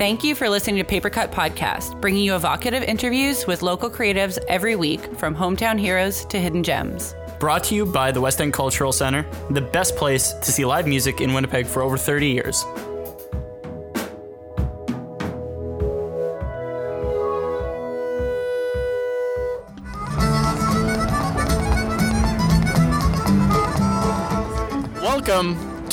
Thank 0.00 0.24
you 0.24 0.34
for 0.34 0.48
listening 0.48 0.76
to 0.76 0.84
Paper 0.84 1.10
Cut 1.10 1.30
Podcast, 1.30 2.00
bringing 2.00 2.24
you 2.24 2.34
evocative 2.34 2.82
interviews 2.82 3.46
with 3.46 3.60
local 3.60 3.90
creatives 3.90 4.38
every 4.48 4.74
week 4.74 5.14
from 5.16 5.36
hometown 5.36 5.78
heroes 5.78 6.24
to 6.24 6.40
hidden 6.40 6.62
gems. 6.62 7.14
Brought 7.38 7.64
to 7.64 7.74
you 7.74 7.84
by 7.84 8.10
the 8.10 8.18
West 8.18 8.40
End 8.40 8.54
Cultural 8.54 8.92
Center, 8.92 9.26
the 9.50 9.60
best 9.60 9.96
place 9.96 10.32
to 10.32 10.52
see 10.52 10.64
live 10.64 10.86
music 10.86 11.20
in 11.20 11.34
Winnipeg 11.34 11.66
for 11.66 11.82
over 11.82 11.98
30 11.98 12.28
years. 12.28 12.64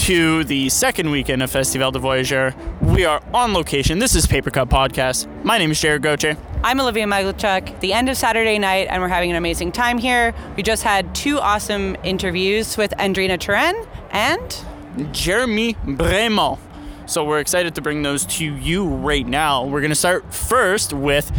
To 0.08 0.46
the 0.46 0.70
second 0.70 1.12
weekend 1.12 1.44
of 1.44 1.52
Festival 1.52 1.92
de 1.92 2.00
Voyageur. 2.00 2.56
We 2.82 3.04
are 3.04 3.22
on 3.34 3.54
location. 3.54 4.00
This 4.00 4.16
is 4.16 4.26
Paper 4.26 4.50
Cut 4.50 4.70
Podcast. 4.70 5.28
My 5.44 5.58
name 5.58 5.70
is 5.72 5.82
Jared 5.82 6.02
Goche. 6.02 6.38
I'm 6.64 6.80
Olivia 6.80 7.04
Michaelchuk. 7.04 7.82
The 7.82 7.92
end 7.92 8.08
of 8.08 8.16
Saturday 8.16 8.58
night, 8.58 8.88
and 8.90 9.02
we're 9.02 9.10
having 9.10 9.32
an 9.32 9.36
amazing 9.36 9.74
time 9.74 9.98
here. 9.98 10.34
We 10.56 10.64
just 10.64 10.84
had 10.84 11.14
two 11.14 11.40
awesome 11.40 11.98
interviews 12.06 12.78
with 12.78 12.92
Andrina 12.92 13.38
Turenne 13.38 13.86
and 14.12 15.14
Jeremy 15.14 15.74
Bremont. 15.86 16.60
So 17.06 17.26
we're 17.26 17.40
excited 17.40 17.76
to 17.76 17.82
bring 17.82 18.04
those 18.04 18.26
to 18.38 18.46
you 18.46 18.88
right 18.88 19.28
now. 19.28 19.66
We're 19.66 19.82
going 19.82 19.90
to 19.90 19.96
start 19.96 20.34
first 20.34 20.94
with 20.94 21.34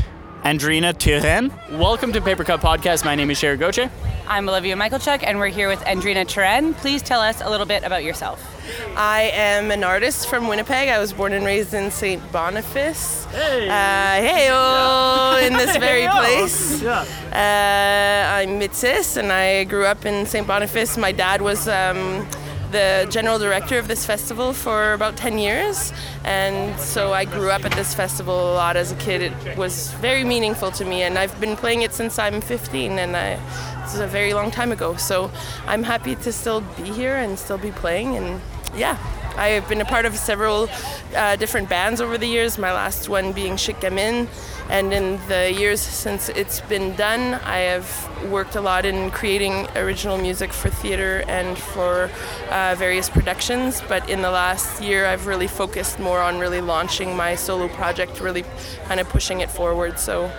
Andrina 0.45 0.95
Turenne. 0.95 1.51
Welcome 1.79 2.13
to 2.13 2.21
Paper 2.21 2.45
Cut 2.45 2.61
Podcast. 2.61 3.05
My 3.05 3.15
name 3.15 3.31
is 3.31 3.41
Jared 3.41 3.61
Goche. 3.61 3.91
I'm 4.27 4.49
Olivia 4.49 4.77
Michaelchuk, 4.77 5.23
and 5.27 5.39
we're 5.39 5.49
here 5.49 5.69
with 5.69 5.81
Andrina 5.81 6.25
Turenne. 6.27 6.75
Please 6.75 7.03
tell 7.03 7.21
us 7.21 7.41
a 7.41 7.51
little 7.51 7.67
bit 7.67 7.83
about 7.85 8.05
yourself. 8.05 8.55
I 8.97 9.31
am 9.35 9.71
an 9.71 9.83
artist 9.83 10.29
from 10.29 10.47
Winnipeg. 10.49 10.89
I 10.89 10.99
was 10.99 11.13
born 11.13 11.33
and 11.33 11.45
raised 11.45 11.75
in 11.75 11.91
St. 11.91 12.21
Boniface. 12.31 13.25
Hey. 13.27 13.69
Uh, 13.69 14.23
hey 14.23 15.47
in 15.47 15.55
this 15.55 15.77
very 15.77 16.03
Hey-o. 16.07 16.13
place. 16.13 16.83
Yeah. 16.83 17.05
Uh, 17.33 18.35
I'm 18.35 18.61
Métis 18.61 19.17
and 19.17 19.33
I 19.33 19.65
grew 19.65 19.87
up 19.87 20.05
in 20.07 20.25
St. 20.27 20.47
Boniface. 20.47 20.97
My 20.99 21.13
dad 21.13 21.41
was 21.43 21.67
um, 21.69 22.27
the 22.71 23.07
general 23.11 23.39
director 23.39 23.79
of 23.79 23.89
this 23.89 24.05
festival 24.05 24.53
for 24.53 24.93
about 24.93 25.17
10 25.17 25.39
years. 25.39 25.93
And 26.25 26.79
so 26.79 27.13
I 27.13 27.25
grew 27.25 27.51
up 27.51 27.65
at 27.65 27.73
this 27.73 27.95
festival 27.95 28.53
a 28.53 28.55
lot 28.55 28.77
as 28.77 28.93
a 28.93 28.97
kid. 28.97 29.23
It 29.23 29.57
was 29.57 29.93
very 29.95 30.25
meaningful 30.25 30.71
to 30.73 30.85
me, 30.85 31.03
and 31.03 31.19
I've 31.19 31.39
been 31.41 31.57
playing 31.57 31.83
it 31.83 31.93
since 31.93 32.19
I'm 32.19 32.41
15, 32.41 32.99
and 32.99 33.17
I, 33.17 33.37
this 33.83 33.95
is 33.95 34.01
a 34.01 34.07
very 34.07 34.35
long 34.35 34.51
time 34.51 34.73
ago. 34.73 34.97
So 34.97 35.31
I'm 35.67 35.83
happy 35.83 36.15
to 36.17 36.33
still 36.33 36.61
be 36.77 36.85
here 36.85 37.17
and 37.17 37.39
still 37.39 37.59
be 37.59 37.71
playing. 37.71 38.17
And 38.17 38.41
yeah, 38.77 38.97
I 39.39 39.51
have 39.51 39.69
been 39.69 39.81
a 39.81 39.85
part 39.85 40.05
of 40.05 40.17
several 40.17 40.69
uh, 41.15 41.37
different 41.37 41.69
bands 41.69 42.01
over 42.01 42.19
the 42.19 42.27
years, 42.27 42.59
my 42.59 42.73
last 42.73 43.09
one 43.09 43.33
being 43.33 43.57
Chic 43.57 43.77
Gamine. 43.77 44.27
And 44.69 44.93
in 44.93 45.19
the 45.29 45.51
years 45.53 45.81
since 45.81 46.29
it's 46.29 46.61
been 46.61 46.97
done, 46.97 47.35
I 47.45 47.59
have 47.59 47.89
worked 48.31 48.57
a 48.57 48.61
lot 48.61 48.85
in 48.85 49.11
creating 49.13 49.69
original 49.77 50.19
music 50.19 50.53
for 50.53 50.69
theater 50.69 51.25
and 51.29 51.57
for 51.57 52.11
uh, 52.51 52.75
various 52.77 53.09
productions. 53.09 53.81
But 53.89 54.11
in 54.11 54.23
the 54.23 54.31
last 54.31 54.83
year, 54.83 55.07
I've 55.07 55.27
really 55.27 55.47
focused 55.47 56.01
more 56.01 56.21
on 56.21 56.39
really 56.39 56.61
launching 56.61 57.17
my 57.17 57.37
solo 57.37 57.69
project, 57.69 58.21
really 58.21 58.45
kind 58.87 58.99
of 58.99 59.09
pushing 59.09 59.41
it 59.41 59.51
forward. 59.51 59.99
So, 59.99 60.31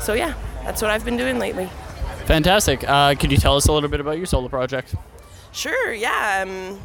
so 0.00 0.14
yeah, 0.14 0.34
that's 0.64 0.80
what 0.80 0.90
I've 0.90 1.04
been 1.04 1.18
doing 1.18 1.38
lately. 1.38 1.68
Fantastic. 2.24 2.88
Uh, 2.88 3.14
could 3.14 3.30
you 3.30 3.38
tell 3.38 3.54
us 3.54 3.68
a 3.68 3.72
little 3.72 3.90
bit 3.90 4.00
about 4.00 4.16
your 4.16 4.26
solo 4.26 4.48
project? 4.48 4.94
Sure, 5.52 5.92
yeah. 5.92 6.44
Um, 6.44 6.80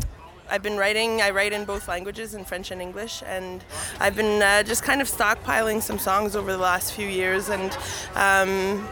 I've 0.51 0.61
been 0.61 0.75
writing, 0.75 1.21
I 1.21 1.29
write 1.29 1.53
in 1.53 1.63
both 1.63 1.87
languages, 1.87 2.33
in 2.33 2.43
French 2.43 2.71
and 2.71 2.81
English, 2.81 3.23
and 3.25 3.63
I've 4.01 4.17
been 4.17 4.41
uh, 4.41 4.63
just 4.63 4.83
kind 4.83 4.99
of 4.99 5.07
stockpiling 5.07 5.81
some 5.81 5.97
songs 5.97 6.35
over 6.35 6.51
the 6.51 6.57
last 6.57 6.91
few 6.91 7.07
years. 7.07 7.47
And 7.47 7.71
um, 8.15 8.85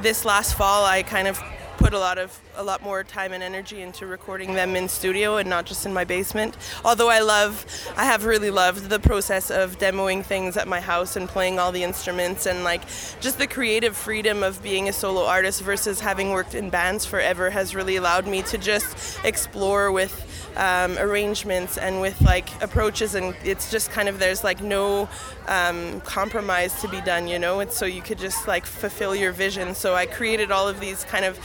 this 0.00 0.24
last 0.24 0.54
fall, 0.54 0.86
I 0.86 1.02
kind 1.02 1.28
of 1.28 1.38
put 1.76 1.92
a 1.92 1.98
lot 1.98 2.16
of 2.16 2.40
a 2.56 2.62
lot 2.62 2.82
more 2.82 3.04
time 3.04 3.32
and 3.32 3.42
energy 3.42 3.82
into 3.82 4.06
recording 4.06 4.54
them 4.54 4.74
in 4.76 4.88
studio 4.88 5.36
and 5.36 5.48
not 5.48 5.66
just 5.66 5.84
in 5.84 5.92
my 5.92 6.04
basement 6.04 6.56
although 6.86 7.10
i 7.10 7.20
love 7.20 7.66
i 7.98 8.04
have 8.04 8.24
really 8.24 8.50
loved 8.50 8.88
the 8.88 8.98
process 8.98 9.50
of 9.50 9.78
demoing 9.78 10.24
things 10.24 10.56
at 10.56 10.66
my 10.66 10.80
house 10.80 11.16
and 11.16 11.28
playing 11.28 11.58
all 11.58 11.70
the 11.70 11.82
instruments 11.82 12.46
and 12.46 12.64
like 12.64 12.80
just 13.20 13.36
the 13.38 13.46
creative 13.46 13.94
freedom 13.94 14.42
of 14.42 14.62
being 14.62 14.88
a 14.88 14.92
solo 14.92 15.26
artist 15.26 15.60
versus 15.60 16.00
having 16.00 16.30
worked 16.30 16.54
in 16.54 16.70
bands 16.70 17.04
forever 17.04 17.50
has 17.50 17.74
really 17.74 17.96
allowed 17.96 18.26
me 18.26 18.40
to 18.40 18.56
just 18.56 19.18
explore 19.22 19.92
with 19.92 20.25
um, 20.56 20.98
arrangements 20.98 21.78
and 21.78 22.00
with 22.00 22.20
like 22.20 22.48
approaches 22.62 23.14
and 23.14 23.34
it's 23.44 23.70
just 23.70 23.90
kind 23.90 24.08
of 24.08 24.18
there's 24.18 24.42
like 24.42 24.62
no 24.62 25.08
um, 25.48 26.00
compromise 26.02 26.80
to 26.80 26.88
be 26.88 27.00
done 27.00 27.28
you 27.28 27.38
know? 27.38 27.60
It's 27.60 27.76
so 27.76 27.86
you 27.86 28.02
could 28.02 28.18
just 28.18 28.48
like 28.48 28.66
fulfill 28.66 29.14
your 29.14 29.32
vision. 29.32 29.74
So 29.74 29.94
i 29.94 30.06
created 30.06 30.50
all 30.50 30.68
of 30.68 30.80
these 30.80 31.04
kind 31.04 31.24
of 31.24 31.38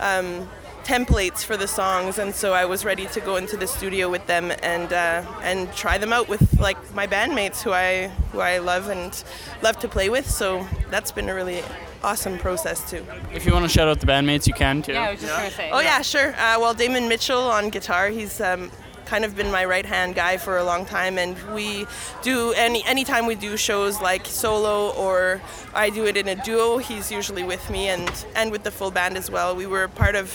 um, 0.00 0.48
templates 0.84 1.44
for 1.44 1.58
the 1.58 1.68
songs 1.68 2.18
and 2.18 2.34
so 2.34 2.54
i 2.54 2.64
was 2.64 2.82
ready 2.82 3.04
to 3.04 3.20
go 3.20 3.36
into 3.36 3.58
the 3.58 3.66
studio 3.66 4.08
with 4.08 4.26
them 4.26 4.50
and 4.62 4.90
uh, 4.90 5.22
and 5.42 5.70
try 5.74 5.98
them 5.98 6.14
out 6.14 6.30
with 6.30 6.58
like 6.58 6.78
my 6.94 7.06
bandmates 7.06 7.60
who 7.62 7.72
i 7.72 8.08
who 8.32 8.40
i 8.40 8.56
love 8.56 8.88
and 8.88 9.22
love 9.62 9.78
to 9.78 9.88
play 9.88 10.08
with. 10.08 10.28
So 10.30 10.66
that's 10.90 11.12
been 11.12 11.28
a 11.28 11.34
really 11.34 11.62
awesome 12.02 12.38
process 12.38 12.88
too 12.90 13.04
If 13.34 13.44
you 13.44 13.52
want 13.52 13.64
to 13.64 13.68
shout 13.68 13.88
out 13.88 14.00
the 14.00 14.06
bandmates, 14.06 14.46
you 14.46 14.54
can 14.54 14.82
too. 14.82 14.92
Yeah, 14.92 15.08
I 15.08 15.10
was 15.12 15.20
just 15.20 15.32
going 15.32 15.50
to 15.50 15.56
say. 15.56 15.70
Oh 15.72 15.80
yeah, 15.80 16.02
sure. 16.02 16.30
Uh, 16.34 16.58
well, 16.60 16.74
Damon 16.74 17.08
Mitchell 17.08 17.40
on 17.40 17.70
guitar. 17.70 18.08
He's 18.08 18.40
um, 18.40 18.70
kind 19.08 19.24
of 19.24 19.34
been 19.34 19.50
my 19.50 19.64
right 19.64 19.86
hand 19.86 20.14
guy 20.14 20.36
for 20.36 20.58
a 20.58 20.64
long 20.64 20.84
time, 20.84 21.18
and 21.18 21.36
we 21.54 21.86
do 22.22 22.52
any 22.52 22.84
anytime 22.84 23.26
we 23.26 23.34
do 23.34 23.56
shows 23.56 24.00
like 24.00 24.26
solo 24.26 24.90
or 24.90 25.40
I 25.74 25.90
do 25.90 26.04
it 26.06 26.16
in 26.16 26.28
a 26.28 26.36
duo. 26.36 26.78
He's 26.78 27.10
usually 27.10 27.42
with 27.42 27.68
me 27.70 27.88
and 27.88 28.26
and 28.36 28.52
with 28.52 28.62
the 28.64 28.70
full 28.70 28.90
band 28.90 29.16
as 29.16 29.30
well. 29.30 29.56
We 29.56 29.66
were 29.66 29.88
part 29.88 30.14
of 30.14 30.32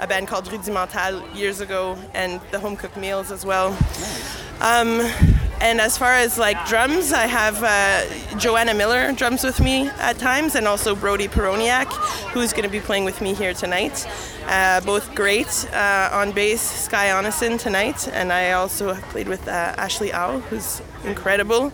a 0.00 0.06
band 0.06 0.28
called 0.28 0.50
Rudimental 0.50 1.22
years 1.36 1.60
ago, 1.60 1.98
and 2.14 2.40
the 2.50 2.58
Home 2.58 2.76
Cooked 2.76 2.96
Meals 2.96 3.30
as 3.30 3.44
well. 3.44 3.76
Um, 4.60 5.00
and 5.60 5.80
as 5.80 5.96
far 5.96 6.12
as 6.12 6.38
like 6.38 6.66
drums, 6.66 7.12
I 7.12 7.26
have 7.26 7.62
uh, 7.62 8.38
Joanna 8.38 8.74
Miller 8.74 9.12
drums 9.12 9.44
with 9.44 9.60
me 9.60 9.88
at 9.98 10.18
times, 10.18 10.54
and 10.54 10.66
also 10.66 10.94
Brody 10.94 11.28
Peroniak, 11.28 11.86
who's 12.32 12.52
going 12.52 12.64
to 12.64 12.70
be 12.70 12.80
playing 12.80 13.04
with 13.04 13.20
me 13.20 13.34
here 13.34 13.54
tonight. 13.54 14.06
Uh, 14.46 14.80
both 14.82 15.14
great 15.14 15.66
uh, 15.72 16.10
on 16.12 16.32
bass, 16.32 16.60
Sky 16.60 17.08
Onison 17.08 17.58
tonight, 17.58 18.08
and 18.08 18.32
I 18.32 18.52
also 18.52 18.92
have 18.92 19.04
played 19.04 19.28
with 19.28 19.46
uh, 19.48 19.74
Ashley 19.78 20.12
Au, 20.12 20.40
who's 20.40 20.82
incredible. 21.04 21.72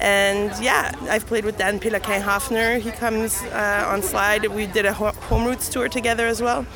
And 0.00 0.52
yeah, 0.62 0.92
I've 1.02 1.26
played 1.26 1.44
with 1.44 1.58
Dan 1.58 1.78
Pilaquin 1.78 2.22
Hafner. 2.22 2.78
He 2.80 2.90
comes 2.90 3.42
uh, 3.42 3.86
on 3.88 4.02
slide. 4.02 4.46
We 4.46 4.66
did 4.66 4.86
a 4.86 4.92
ho- 4.92 5.12
Home 5.28 5.44
Routes 5.44 5.68
tour 5.68 5.88
together 5.88 6.26
as 6.26 6.40
well. 6.40 6.66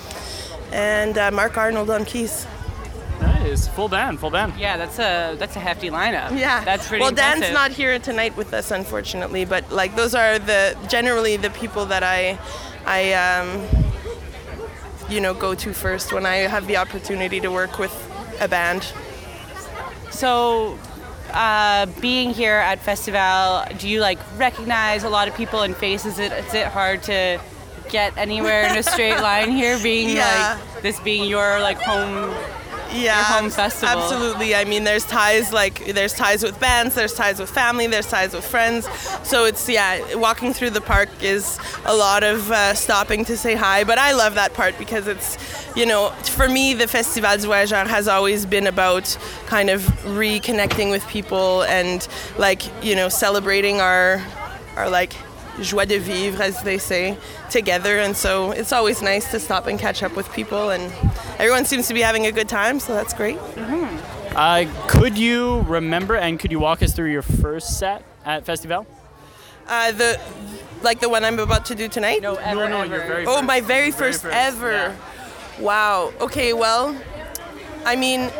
And 0.72 1.16
uh, 1.16 1.30
Mark 1.30 1.56
Arnold 1.56 1.90
on 1.90 2.04
keys. 2.04 2.46
Nice. 3.44 3.68
Full 3.68 3.88
band, 3.88 4.20
full 4.20 4.30
band. 4.30 4.54
Yeah, 4.58 4.76
that's 4.76 4.98
a 4.98 5.36
that's 5.38 5.56
a 5.56 5.60
hefty 5.60 5.90
lineup. 5.90 6.38
Yeah, 6.38 6.64
that's 6.64 6.88
pretty. 6.88 7.00
Well, 7.02 7.10
impressive. 7.10 7.40
Dan's 7.42 7.54
not 7.54 7.70
here 7.72 7.98
tonight 7.98 8.36
with 8.36 8.52
us, 8.54 8.70
unfortunately. 8.70 9.44
But 9.44 9.70
like, 9.70 9.94
those 9.96 10.14
are 10.14 10.38
the 10.38 10.76
generally 10.88 11.36
the 11.36 11.50
people 11.50 11.84
that 11.86 12.02
I, 12.02 12.38
I, 12.86 13.12
um, 13.12 13.62
you 15.10 15.20
know, 15.20 15.34
go 15.34 15.54
to 15.54 15.72
first 15.74 16.12
when 16.12 16.24
I 16.26 16.36
have 16.48 16.66
the 16.66 16.76
opportunity 16.78 17.38
to 17.40 17.48
work 17.50 17.78
with 17.78 17.92
a 18.40 18.48
band. 18.48 18.92
So, 20.10 20.78
uh, 21.32 21.86
being 22.00 22.30
here 22.30 22.54
at 22.56 22.80
Festival, 22.80 23.64
do 23.78 23.88
you 23.88 24.00
like 24.00 24.18
recognize 24.38 25.04
a 25.04 25.10
lot 25.10 25.28
of 25.28 25.34
people 25.36 25.62
and 25.62 25.76
faces? 25.76 26.18
It 26.18 26.32
is 26.32 26.54
it 26.54 26.68
hard 26.68 27.02
to 27.04 27.38
get 27.90 28.16
anywhere 28.16 28.64
in 28.70 28.78
a 28.78 28.82
straight 28.82 29.20
line 29.28 29.50
here? 29.50 29.78
Being 29.82 30.16
Yeah. 30.16 30.58
like 30.74 30.82
this 30.82 30.98
being 31.00 31.24
your 31.28 31.60
like 31.60 31.78
home. 31.78 32.34
Yeah, 32.94 33.22
home 33.24 33.50
festival. 33.50 33.98
Absolutely. 33.98 34.54
I 34.54 34.64
mean, 34.64 34.84
there's 34.84 35.04
ties 35.04 35.52
like 35.52 35.84
there's 35.94 36.14
ties 36.14 36.42
with 36.42 36.58
bands, 36.60 36.94
there's 36.94 37.14
ties 37.14 37.40
with 37.40 37.50
family, 37.50 37.86
there's 37.86 38.08
ties 38.08 38.32
with 38.34 38.44
friends. 38.44 38.88
So 39.22 39.44
it's 39.44 39.68
yeah, 39.68 40.14
walking 40.14 40.52
through 40.52 40.70
the 40.70 40.80
park 40.80 41.08
is 41.22 41.58
a 41.84 41.94
lot 41.94 42.22
of 42.22 42.50
uh, 42.50 42.74
stopping 42.74 43.24
to 43.26 43.36
say 43.36 43.54
hi. 43.54 43.84
But 43.84 43.98
I 43.98 44.12
love 44.12 44.34
that 44.36 44.54
part 44.54 44.78
because 44.78 45.08
it's, 45.08 45.36
you 45.76 45.86
know, 45.86 46.10
for 46.22 46.48
me 46.48 46.74
the 46.74 46.86
Festival 46.86 47.36
du 47.36 47.46
Voyageur 47.46 47.86
has 47.86 48.06
always 48.08 48.46
been 48.46 48.66
about 48.66 49.16
kind 49.46 49.70
of 49.70 49.82
reconnecting 50.04 50.90
with 50.90 51.06
people 51.08 51.62
and 51.64 52.06
like 52.38 52.62
you 52.84 52.94
know 52.94 53.08
celebrating 53.08 53.80
our 53.80 54.22
our 54.76 54.88
like 54.88 55.14
joie 55.60 55.84
de 55.84 55.98
vivre, 55.98 56.42
as 56.42 56.62
they 56.62 56.78
say, 56.78 57.16
together. 57.50 57.98
And 57.98 58.16
so 58.16 58.50
it's 58.52 58.72
always 58.72 59.02
nice 59.02 59.30
to 59.30 59.38
stop 59.40 59.66
and 59.66 59.78
catch 59.78 60.02
up 60.02 60.16
with 60.16 60.30
people. 60.32 60.70
And 60.70 60.92
everyone 61.44 61.66
seems 61.66 61.86
to 61.86 61.92
be 61.92 62.00
having 62.00 62.24
a 62.24 62.32
good 62.32 62.48
time, 62.48 62.80
so 62.80 62.94
that's 62.94 63.12
great. 63.12 63.36
Uh, 64.34 64.64
could 64.88 65.18
you 65.18 65.60
remember 65.68 66.16
and 66.16 66.40
could 66.40 66.50
you 66.50 66.58
walk 66.58 66.82
us 66.82 66.94
through 66.94 67.10
your 67.12 67.20
first 67.20 67.78
set 67.78 68.02
at 68.24 68.46
Festival? 68.46 68.86
Uh, 69.68 69.92
the 69.92 70.18
like 70.82 71.00
the 71.00 71.08
one 71.10 71.22
I'm 71.22 71.38
about 71.38 71.66
to 71.66 71.74
do 71.74 71.86
tonight. 71.86 72.22
No, 72.22 72.36
ever, 72.36 72.66
no, 72.66 72.80
ever. 72.80 72.96
your 72.96 73.06
very 73.06 73.26
Oh, 73.26 73.34
first. 73.36 73.44
my 73.44 73.60
very 73.60 73.90
first, 73.90 74.22
first, 74.22 74.34
ever. 74.34 74.72
yeah. 74.72 74.96
Wow. 75.60 76.14
Okay. 76.18 76.54
Well, 76.54 76.96
I 77.84 77.94
mean, 77.96 78.30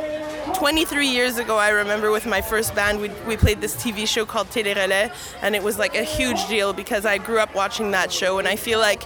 23 0.55 1.07
years 1.07 1.37
ago, 1.37 1.59
I 1.59 1.69
remember 1.71 2.11
with 2.11 2.25
my 2.25 2.41
first 2.41 2.75
band, 2.75 3.03
we, 3.03 3.11
we 3.27 3.37
played 3.37 3.61
this 3.61 3.77
TV 3.77 4.09
show 4.09 4.25
called 4.25 4.49
Télé 4.49 4.75
Relais, 4.75 5.11
and 5.43 5.55
it 5.55 5.63
was 5.63 5.79
like 5.79 5.95
a 5.95 6.03
huge 6.05 6.47
deal 6.49 6.73
because 6.73 7.05
I 7.05 7.19
grew 7.19 7.39
up 7.39 7.55
watching 7.55 7.91
that 7.91 8.11
show, 8.11 8.39
and 8.39 8.49
I 8.49 8.57
feel 8.57 8.79
like 8.79 9.03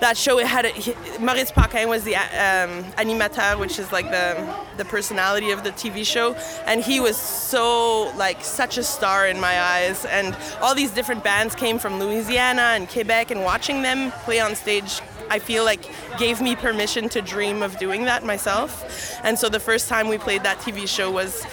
that 0.00 0.16
show 0.16 0.38
it 0.38 0.46
had 0.46 0.66
a, 0.66 1.20
Maurice 1.20 1.50
Paquin 1.50 1.88
was 1.88 2.04
the 2.04 2.16
um, 2.16 2.84
animateur, 2.94 3.58
which 3.58 3.78
is 3.78 3.92
like 3.92 4.10
the 4.10 4.54
the 4.76 4.84
personality 4.84 5.50
of 5.50 5.62
the 5.64 5.70
TV 5.70 6.04
show, 6.04 6.34
and 6.66 6.82
he 6.82 7.00
was 7.00 7.16
so 7.16 8.12
like 8.16 8.42
such 8.44 8.78
a 8.78 8.82
star 8.82 9.26
in 9.28 9.40
my 9.40 9.60
eyes. 9.60 10.04
And 10.04 10.36
all 10.60 10.74
these 10.74 10.90
different 10.90 11.22
bands 11.24 11.54
came 11.54 11.78
from 11.78 11.98
Louisiana 11.98 12.74
and 12.76 12.88
Quebec, 12.88 13.30
and 13.30 13.42
watching 13.42 13.82
them 13.82 14.10
play 14.24 14.40
on 14.40 14.54
stage. 14.54 15.00
I 15.30 15.38
feel 15.38 15.64
like 15.64 15.88
gave 16.18 16.42
me 16.42 16.54
permission 16.54 17.08
to 17.08 17.22
dream 17.22 17.62
of 17.62 17.78
doing 17.78 18.04
that 18.04 18.24
myself. 18.24 19.18
And 19.24 19.38
so 19.38 19.48
the 19.48 19.58
first 19.58 19.88
time 19.88 20.08
we 20.08 20.18
played 20.18 20.42
that 20.42 20.58
TV 20.58 20.86
show 20.86 21.10
was 21.10 21.46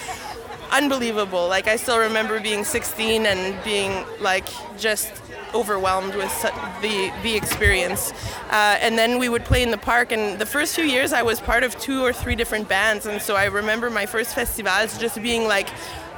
unbelievable. 0.72 1.48
Like 1.48 1.68
I 1.68 1.76
still 1.76 1.98
remember 1.98 2.40
being 2.40 2.64
16 2.64 3.26
and 3.26 3.62
being 3.62 4.04
like 4.20 4.48
just 4.78 5.21
overwhelmed 5.54 6.14
with 6.14 6.42
the 6.82 7.12
the 7.22 7.34
experience. 7.34 8.12
Uh, 8.50 8.78
and 8.80 8.98
then 8.98 9.18
we 9.18 9.28
would 9.28 9.44
play 9.44 9.62
in 9.62 9.70
the 9.70 9.78
park. 9.78 10.12
And 10.12 10.38
the 10.38 10.46
first 10.46 10.74
few 10.74 10.84
years, 10.84 11.12
I 11.12 11.22
was 11.22 11.40
part 11.40 11.62
of 11.64 11.78
two 11.78 12.04
or 12.04 12.12
three 12.12 12.36
different 12.36 12.68
bands. 12.68 13.06
And 13.06 13.20
so 13.20 13.36
I 13.36 13.44
remember 13.46 13.90
my 13.90 14.06
first 14.06 14.34
festivals 14.34 14.98
just 14.98 15.20
being 15.22 15.46
like 15.48 15.68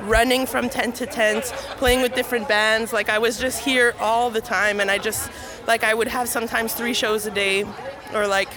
running 0.03 0.47
from 0.47 0.69
tent 0.69 0.97
to 0.97 1.07
tent, 1.07 1.45
playing 1.79 2.03
with 2.03 2.15
different 2.15 2.49
bands. 2.49 2.93
Like 2.93 3.09
I 3.09 3.19
was 3.19 3.39
just 3.39 3.65
here 3.65 3.95
all 4.01 4.31
the 4.31 4.41
time, 4.41 4.81
and 4.81 4.91
I 4.91 4.99
just 4.99 5.31
like 5.67 5.85
I 5.85 5.95
would 5.95 6.09
have 6.09 6.29
sometimes 6.29 6.75
three 6.75 6.95
shows 6.95 7.27
a 7.27 7.31
day, 7.31 7.65
or 8.13 8.27
like 8.27 8.49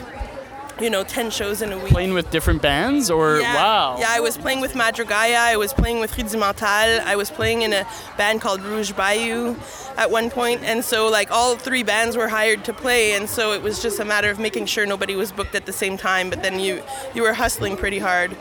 you 0.79 0.89
know, 0.89 1.03
10 1.03 1.31
shows 1.31 1.61
in 1.61 1.71
a 1.71 1.77
week. 1.77 1.91
Playing 1.91 2.13
with 2.13 2.29
different 2.31 2.61
bands 2.61 3.09
or 3.09 3.39
yeah. 3.39 3.55
wow? 3.55 3.97
Yeah, 3.99 4.07
I 4.09 4.19
was 4.19 4.37
playing 4.37 4.61
with 4.61 4.73
Madrigaia, 4.73 5.37
I 5.37 5.57
was 5.57 5.73
playing 5.73 5.99
with 5.99 6.17
Rudimental, 6.17 6.67
I 7.05 7.15
was 7.15 7.29
playing 7.29 7.63
in 7.63 7.73
a 7.73 7.87
band 8.17 8.41
called 8.41 8.61
Rouge 8.61 8.91
Bayou 8.91 9.55
at 9.97 10.11
one 10.11 10.29
point, 10.29 10.63
and 10.63 10.83
so 10.83 11.09
like 11.09 11.31
all 11.31 11.55
three 11.55 11.83
bands 11.83 12.15
were 12.15 12.27
hired 12.27 12.63
to 12.65 12.73
play, 12.73 13.13
and 13.13 13.29
so 13.29 13.53
it 13.53 13.61
was 13.61 13.81
just 13.81 13.99
a 13.99 14.05
matter 14.05 14.29
of 14.29 14.39
making 14.39 14.65
sure 14.65 14.85
nobody 14.85 15.15
was 15.15 15.31
booked 15.31 15.55
at 15.55 15.65
the 15.65 15.73
same 15.73 15.97
time, 15.97 16.29
but 16.29 16.43
then 16.43 16.59
you 16.59 16.83
you 17.15 17.23
were 17.23 17.33
hustling 17.33 17.75
pretty 17.77 17.99
hard. 17.99 18.35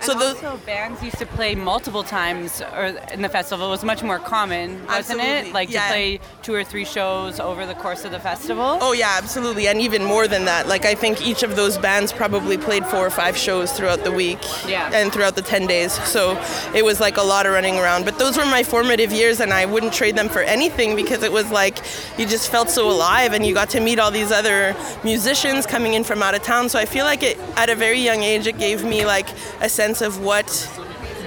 So 0.00 0.12
and 0.12 0.22
also 0.22 0.56
bands 0.64 1.02
used 1.02 1.18
to 1.18 1.26
play 1.26 1.54
multiple 1.54 2.02
times 2.02 2.62
or 2.72 2.86
in 3.12 3.20
the 3.20 3.28
festival. 3.28 3.66
It 3.66 3.70
was 3.70 3.84
much 3.84 4.02
more 4.02 4.18
common, 4.18 4.86
wasn't 4.86 5.20
absolutely. 5.20 5.50
it? 5.50 5.52
Like 5.52 5.70
yeah. 5.70 5.82
to 5.82 5.92
play 5.92 6.20
two 6.50 6.56
or 6.56 6.64
three 6.64 6.84
shows 6.84 7.38
over 7.38 7.64
the 7.64 7.76
course 7.76 8.04
of 8.04 8.10
the 8.10 8.18
festival. 8.18 8.76
Oh 8.80 8.92
yeah, 8.92 9.14
absolutely, 9.16 9.68
and 9.68 9.80
even 9.80 10.02
more 10.02 10.26
than 10.26 10.46
that. 10.46 10.66
Like 10.66 10.84
I 10.84 10.96
think 10.96 11.24
each 11.24 11.44
of 11.44 11.54
those 11.54 11.78
bands 11.78 12.12
probably 12.12 12.58
played 12.58 12.84
four 12.84 13.06
or 13.06 13.10
five 13.10 13.36
shows 13.36 13.70
throughout 13.72 14.02
the 14.02 14.10
week. 14.10 14.40
Yeah. 14.66 14.90
And 14.92 15.12
throughout 15.12 15.36
the 15.36 15.42
ten 15.42 15.68
days, 15.68 15.92
so 16.08 16.32
it 16.74 16.84
was 16.84 16.98
like 16.98 17.18
a 17.18 17.22
lot 17.22 17.46
of 17.46 17.52
running 17.52 17.76
around. 17.78 18.04
But 18.04 18.18
those 18.18 18.36
were 18.36 18.44
my 18.46 18.64
formative 18.64 19.12
years, 19.12 19.38
and 19.38 19.52
I 19.52 19.64
wouldn't 19.64 19.92
trade 19.92 20.16
them 20.16 20.28
for 20.28 20.42
anything 20.42 20.96
because 20.96 21.22
it 21.22 21.30
was 21.30 21.52
like 21.52 21.78
you 22.18 22.26
just 22.26 22.50
felt 22.50 22.68
so 22.68 22.90
alive, 22.90 23.32
and 23.32 23.46
you 23.46 23.54
got 23.54 23.70
to 23.70 23.80
meet 23.80 24.00
all 24.00 24.10
these 24.10 24.32
other 24.32 24.74
musicians 25.04 25.66
coming 25.66 25.94
in 25.94 26.02
from 26.02 26.20
out 26.20 26.34
of 26.34 26.42
town. 26.42 26.68
So 26.68 26.80
I 26.80 26.84
feel 26.84 27.04
like 27.04 27.22
it 27.22 27.38
at 27.56 27.70
a 27.70 27.76
very 27.76 28.00
young 28.00 28.24
age, 28.24 28.48
it 28.48 28.58
gave 28.58 28.82
me 28.82 29.06
like 29.06 29.28
a 29.60 29.68
sense 29.68 30.00
of 30.02 30.20
what 30.20 30.48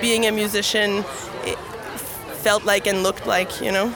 being 0.02 0.26
a 0.26 0.34
musician 0.34 1.06
felt 2.44 2.66
like 2.66 2.88
and 2.88 3.04
looked 3.04 3.26
like, 3.26 3.62
you 3.62 3.72
know? 3.72 3.96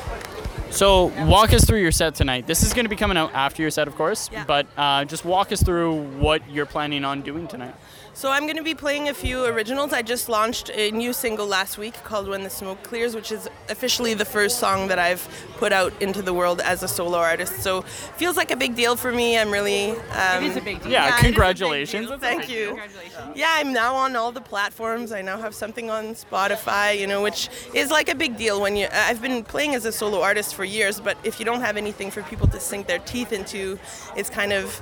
So 0.77 1.05
walk 1.25 1.53
us 1.53 1.65
through 1.65 1.81
your 1.81 1.91
set 1.91 2.13
tonight. 2.13 2.45
This 2.45 2.61
is 2.61 2.71
going 2.71 2.85
to 2.85 2.89
be 2.89 2.95
coming 2.95 3.17
out 3.17 3.33
after 3.33 3.63
your 3.63 3.71
set, 3.71 3.87
of 3.87 3.95
course, 3.95 4.29
yeah. 4.31 4.43
but 4.45 4.67
uh, 4.77 5.05
just 5.05 5.25
walk 5.25 5.51
us 5.51 5.63
through 5.63 6.03
what 6.19 6.47
you're 6.51 6.67
planning 6.67 7.03
on 7.03 7.23
doing 7.23 7.47
tonight. 7.47 7.73
So 8.17 8.31
I'm 8.31 8.45
going 8.45 8.57
to 8.57 8.63
be 8.63 8.73
playing 8.73 9.09
a 9.09 9.13
few 9.13 9.45
originals. 9.45 9.93
I 9.93 10.01
just 10.01 10.27
launched 10.27 10.71
a 10.73 10.89
new 10.89 11.13
single 11.13 11.45
last 11.45 11.77
week 11.77 11.93
called 12.03 12.27
When 12.27 12.41
the 12.41 12.49
Smoke 12.49 12.81
Clears, 12.81 13.13
which 13.13 13.31
is 13.31 13.47
officially 13.69 14.15
the 14.15 14.25
first 14.25 14.57
song 14.57 14.87
that 14.87 14.97
I've 14.97 15.21
put 15.57 15.71
out 15.71 15.93
into 16.01 16.23
the 16.23 16.33
world 16.33 16.59
as 16.59 16.81
a 16.81 16.87
solo 16.87 17.19
artist. 17.19 17.57
So 17.57 17.83
feels 17.83 18.35
like 18.35 18.49
a 18.49 18.55
big 18.55 18.75
deal 18.75 18.95
for 18.95 19.11
me. 19.11 19.37
I'm 19.37 19.51
really 19.51 19.91
um, 19.91 20.43
it 20.43 20.47
is 20.47 20.57
a 20.57 20.61
big 20.61 20.81
deal. 20.81 20.91
Yeah, 20.91 21.09
yeah 21.09 21.17
congratulations. 21.19 22.09
Thank 22.19 22.49
you. 22.49 22.69
Congratulations. 22.69 23.35
Yeah, 23.35 23.51
I'm 23.51 23.71
now 23.71 23.93
on 23.93 24.15
all 24.15 24.31
the 24.31 24.41
platforms. 24.41 25.11
I 25.11 25.21
now 25.21 25.37
have 25.37 25.53
something 25.53 25.91
on 25.91 26.15
Spotify, 26.15 26.99
you 26.99 27.05
know, 27.05 27.21
which 27.21 27.49
is 27.75 27.91
like 27.91 28.09
a 28.09 28.15
big 28.15 28.35
deal 28.35 28.59
when 28.59 28.75
you 28.75 28.87
I've 28.91 29.21
been 29.21 29.43
playing 29.43 29.75
as 29.75 29.85
a 29.85 29.91
solo 29.91 30.23
artist 30.23 30.55
for 30.55 30.63
years, 30.63 30.99
but 30.99 31.19
if 31.23 31.37
you 31.37 31.45
don't 31.45 31.61
have 31.61 31.77
anything 31.77 32.09
for 32.09 32.23
people 32.23 32.47
to 32.47 32.59
sink 32.59 32.87
their 32.87 32.97
teeth 32.97 33.31
into, 33.31 33.77
it's 34.15 34.31
kind 34.31 34.53
of 34.53 34.81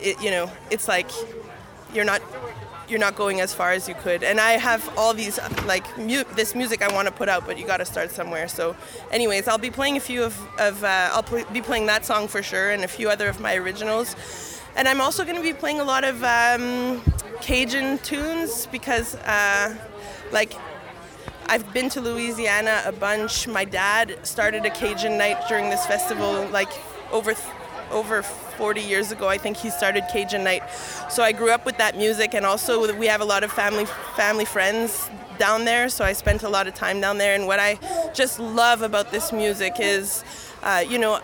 it, 0.00 0.18
you 0.22 0.30
know, 0.30 0.50
it's 0.70 0.88
like 0.88 1.10
you're 1.94 2.04
not 2.04 2.20
you're 2.88 2.98
not 2.98 3.16
going 3.16 3.40
as 3.40 3.54
far 3.54 3.72
as 3.72 3.88
you 3.88 3.94
could. 3.94 4.22
And 4.22 4.38
I 4.38 4.52
have 4.52 4.86
all 4.98 5.14
these 5.14 5.38
like 5.66 5.86
mu- 5.98 6.24
this 6.34 6.54
music 6.54 6.82
I 6.82 6.92
want 6.92 7.08
to 7.08 7.14
put 7.14 7.28
out, 7.28 7.46
but 7.46 7.58
you 7.58 7.66
got 7.66 7.78
to 7.78 7.84
start 7.84 8.10
somewhere. 8.10 8.48
So, 8.48 8.76
anyways, 9.10 9.48
I'll 9.48 9.58
be 9.58 9.70
playing 9.70 9.96
a 9.96 10.00
few 10.00 10.22
of, 10.22 10.38
of 10.58 10.84
uh, 10.84 11.10
I'll 11.12 11.22
pl- 11.22 11.46
be 11.52 11.62
playing 11.62 11.86
that 11.86 12.04
song 12.04 12.28
for 12.28 12.42
sure, 12.42 12.70
and 12.70 12.84
a 12.84 12.88
few 12.88 13.08
other 13.08 13.28
of 13.28 13.40
my 13.40 13.54
originals. 13.54 14.16
And 14.76 14.88
I'm 14.88 15.00
also 15.00 15.24
going 15.24 15.36
to 15.36 15.42
be 15.42 15.52
playing 15.52 15.80
a 15.80 15.84
lot 15.84 16.04
of 16.04 16.22
um, 16.24 17.00
Cajun 17.40 17.98
tunes 17.98 18.66
because, 18.66 19.14
uh, 19.16 19.76
like. 20.32 20.52
I've 21.46 21.74
been 21.74 21.90
to 21.90 22.00
Louisiana 22.00 22.82
a 22.86 22.92
bunch. 22.92 23.46
My 23.46 23.66
dad 23.66 24.16
started 24.22 24.64
a 24.64 24.70
Cajun 24.70 25.18
night 25.18 25.46
during 25.46 25.68
this 25.68 25.84
festival, 25.84 26.48
like 26.48 26.70
over 27.12 27.34
th- 27.34 27.46
over 27.90 28.22
40 28.56 28.80
years 28.80 29.12
ago. 29.12 29.28
I 29.28 29.38
think 29.38 29.56
he 29.56 29.70
started 29.70 30.04
Cajun 30.12 30.44
Night. 30.44 30.62
So 31.10 31.22
I 31.22 31.32
grew 31.32 31.50
up 31.50 31.64
with 31.66 31.78
that 31.78 31.96
music, 31.96 32.34
and 32.34 32.44
also 32.46 32.96
we 32.96 33.06
have 33.06 33.20
a 33.20 33.24
lot 33.24 33.44
of 33.44 33.52
family 33.52 33.86
family 34.16 34.44
friends 34.44 35.10
down 35.38 35.64
there. 35.64 35.88
So 35.88 36.04
I 36.04 36.12
spent 36.12 36.42
a 36.42 36.48
lot 36.48 36.66
of 36.66 36.74
time 36.74 37.00
down 37.00 37.18
there. 37.18 37.34
And 37.34 37.46
what 37.46 37.60
I 37.60 37.78
just 38.14 38.38
love 38.38 38.82
about 38.82 39.10
this 39.10 39.32
music 39.32 39.74
is, 39.78 40.24
uh, 40.62 40.84
you 40.86 40.98
know. 40.98 41.20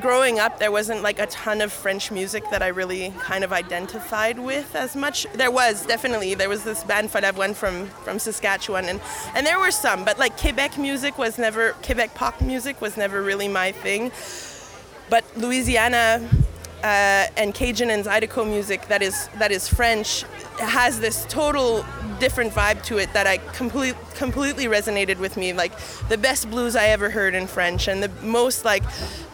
Growing 0.00 0.38
up, 0.38 0.58
there 0.58 0.72
wasn't 0.72 1.02
like 1.02 1.18
a 1.18 1.26
ton 1.26 1.60
of 1.60 1.70
French 1.70 2.10
music 2.10 2.44
that 2.50 2.62
I 2.62 2.68
really 2.68 3.12
kind 3.18 3.44
of 3.44 3.52
identified 3.52 4.38
with 4.38 4.74
as 4.74 4.96
much. 4.96 5.26
There 5.34 5.50
was 5.50 5.84
definitely 5.84 6.32
there 6.32 6.48
was 6.48 6.64
this 6.64 6.82
band 6.82 7.10
Follavoine 7.10 7.54
from 7.54 7.88
from 8.02 8.18
Saskatchewan, 8.18 8.86
and 8.86 9.02
and 9.34 9.46
there 9.46 9.58
were 9.58 9.70
some, 9.70 10.02
but 10.02 10.18
like 10.18 10.40
Quebec 10.40 10.78
music 10.78 11.18
was 11.18 11.36
never 11.36 11.72
Quebec 11.82 12.14
pop 12.14 12.40
music 12.40 12.80
was 12.80 12.96
never 12.96 13.20
really 13.20 13.48
my 13.48 13.70
thing. 13.70 14.10
But 15.10 15.24
Louisiana 15.36 16.26
uh, 16.82 17.26
and 17.36 17.54
Cajun 17.54 17.90
and 17.90 18.04
Zydeco 18.04 18.46
music 18.46 18.88
that 18.88 19.02
is 19.02 19.28
that 19.38 19.50
is 19.52 19.68
French 19.68 20.24
has 20.62 21.00
this 21.00 21.24
total 21.28 21.84
different 22.20 22.52
vibe 22.52 22.82
to 22.84 22.98
it 22.98 23.12
that 23.14 23.26
I 23.26 23.38
complete, 23.38 23.96
completely 24.14 24.66
resonated 24.66 25.18
with 25.18 25.36
me. 25.36 25.52
Like 25.52 25.72
the 26.08 26.16
best 26.18 26.48
blues 26.50 26.76
I 26.76 26.86
ever 26.88 27.10
heard 27.10 27.34
in 27.34 27.46
French, 27.46 27.88
and 27.88 28.02
the 28.02 28.08
most 28.24 28.64
like 28.64 28.82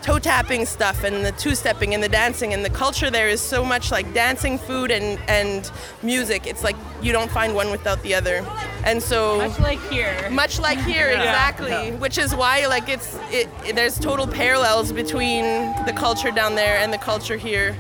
toe 0.03 0.19
tapping 0.19 0.65
stuff, 0.67 1.05
and 1.05 1.25
the 1.25 1.33
two 1.33 1.55
stepping, 1.55 1.93
and 1.95 2.03
the 2.03 2.09
dancing, 2.09 2.53
and 2.55 2.65
the 2.65 2.71
culture 2.71 3.11
there 3.11 3.29
is 3.29 3.41
so 3.41 3.65
much 3.65 3.91
like 3.91 4.13
dancing, 4.15 4.59
food, 4.59 4.91
and 4.91 5.19
and 5.29 5.71
music. 6.03 6.47
It's 6.47 6.65
like 6.65 6.77
you 7.03 7.13
don't 7.13 7.31
find 7.31 7.55
one 7.55 7.71
without 7.71 8.03
the 8.03 8.15
other, 8.15 8.45
and 8.85 9.03
so 9.03 9.39
much 9.39 9.59
like 9.61 9.81
here. 9.91 10.29
Much 10.31 10.59
like 10.59 10.79
here, 10.81 11.11
Yeah. 11.11 11.19
exactly. 11.23 11.71
Yeah. 11.71 11.91
Which 11.97 12.17
is 12.19 12.35
why 12.35 12.67
like 12.67 12.89
it's 12.89 13.17
it, 13.31 13.49
it- 13.67 13.77
there's 13.77 13.99
total 13.99 14.27
parallels 14.27 14.93
between 14.93 15.45
the 15.85 15.93
culture 15.95 16.31
down 16.31 16.55
there 16.55 16.79
and 16.79 16.93
the 16.93 16.99
culture 16.99 17.37
here. 17.37 17.77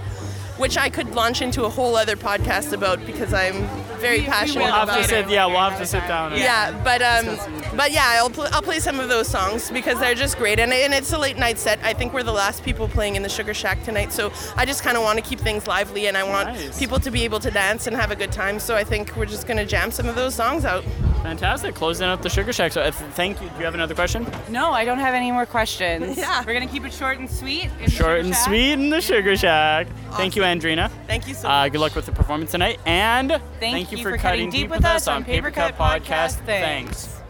Which 0.58 0.76
I 0.76 0.90
could 0.90 1.14
launch 1.14 1.40
into 1.40 1.64
a 1.64 1.68
whole 1.68 1.96
other 1.96 2.16
podcast 2.16 2.72
about 2.72 3.04
because 3.06 3.32
I'm 3.32 3.66
very 3.98 4.18
We- 4.18 4.24
we 4.24 4.28
passionate 4.28 4.64
will 4.64 4.72
We'll 4.72 4.86
have 4.86 4.94
to 4.94 5.00
it. 5.00 5.08
sit. 5.08 5.28
Yeah, 5.30 5.46
we'll 5.46 5.58
have 5.70 5.78
to 5.78 5.86
sit 5.86 6.06
down. 6.08 6.32
and- 6.32 6.40
Yeah, 6.40 6.70
but 6.82 7.02
um, 7.02 7.38
but 7.76 7.90
yeah, 7.92 8.18
I'll 8.20 8.30
pl- 8.30 8.48
I'll 8.52 8.62
play 8.62 8.80
some 8.80 8.98
of 9.00 9.08
those 9.08 9.28
songs 9.28 9.70
because 9.70 9.98
they're 10.00 10.14
just 10.14 10.38
great, 10.38 10.58
and 10.60 10.72
and 10.72 10.94
it's 10.94 11.12
a 11.12 11.18
late 11.18 11.36
night 11.38 11.58
set. 11.58 11.78
I 11.82 11.92
think 11.92 12.12
we're 12.12 12.22
the 12.22 12.32
last 12.32 12.64
people 12.64 12.88
playing 12.88 13.16
in 13.16 13.22
the 13.22 13.28
Sugar 13.28 13.54
Shack 13.54 13.82
tonight, 13.84 14.12
so 14.12 14.32
I 14.56 14.64
just 14.64 14.82
kind 14.82 14.96
of 14.96 15.02
want 15.02 15.18
to 15.18 15.24
keep 15.28 15.40
things 15.40 15.66
lively, 15.66 16.06
and 16.06 16.16
I 16.16 16.22
want 16.24 16.48
Nice. 16.48 16.78
people 16.78 16.98
to 17.00 17.10
be 17.10 17.24
able 17.24 17.40
to 17.40 17.50
dance 17.50 17.86
and 17.86 17.96
have 17.96 18.10
a 18.10 18.16
good 18.16 18.32
time. 18.32 18.58
So 18.60 18.74
I 18.76 18.84
think 18.84 19.14
we're 19.16 19.26
just 19.26 19.46
gonna 19.46 19.64
jam 19.66 19.90
some 19.90 20.08
of 20.08 20.14
those 20.14 20.34
songs 20.34 20.64
out. 20.64 20.84
Fantastic. 21.22 21.74
Closing 21.74 22.06
up 22.08 22.22
the 22.22 22.30
Sugar 22.30 22.52
Shack. 22.52 22.72
So 22.72 22.80
uh, 22.80 22.90
thank 22.92 23.40
you. 23.42 23.48
Do 23.48 23.58
you 23.58 23.64
have 23.64 23.74
another 23.74 23.94
question? 23.94 24.24
No, 24.48 24.70
I 24.72 24.84
don't 24.84 25.00
have 25.00 25.14
any 25.14 25.32
more 25.32 25.46
questions. 25.46 26.16
Yeah. 26.18 26.42
We're 26.46 26.54
gonna 26.54 26.66
keep 26.66 26.84
it 26.84 26.92
short 26.92 27.18
and 27.18 27.28
sweet. 27.30 27.64
in 27.64 27.84
the 27.84 27.90
Short 27.90 27.92
Sugar 27.92 28.16
and 28.16 28.34
Shack. 28.34 28.44
sweet 28.46 28.72
in 28.72 28.90
the 28.90 29.00
Sugar 29.00 29.36
Shack. 29.36 29.86
Thank 30.12 30.36
you, 30.36 30.42
Andrina. 30.42 30.90
Thank 31.06 31.28
you 31.28 31.34
so 31.34 31.48
Uh, 31.48 31.62
much. 31.64 31.72
good 31.72 31.80
luck 31.80 31.94
with 31.94 32.06
the 32.06 32.12
performance 32.12 32.50
tonight, 32.52 32.78
and 32.86 33.40
Thank 33.60 33.87
you 33.92 33.98
for 33.98 34.16
cutting 34.16 34.50
deep 34.50 34.70
with 34.70 34.84
us 34.84 35.08
on 35.08 35.24
Paper 35.24 35.50
Cut 35.50 35.76
Podcast. 35.76 36.44
Thanks. 36.44 37.20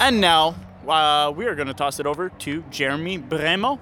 And 0.00 0.20
now 0.20 0.56
uh, 0.88 1.32
we 1.34 1.46
are 1.46 1.54
going 1.54 1.68
to 1.68 1.74
toss 1.74 2.00
it 2.00 2.06
over 2.06 2.28
to 2.30 2.64
Jeremy 2.70 3.18
Bremo. 3.18 3.78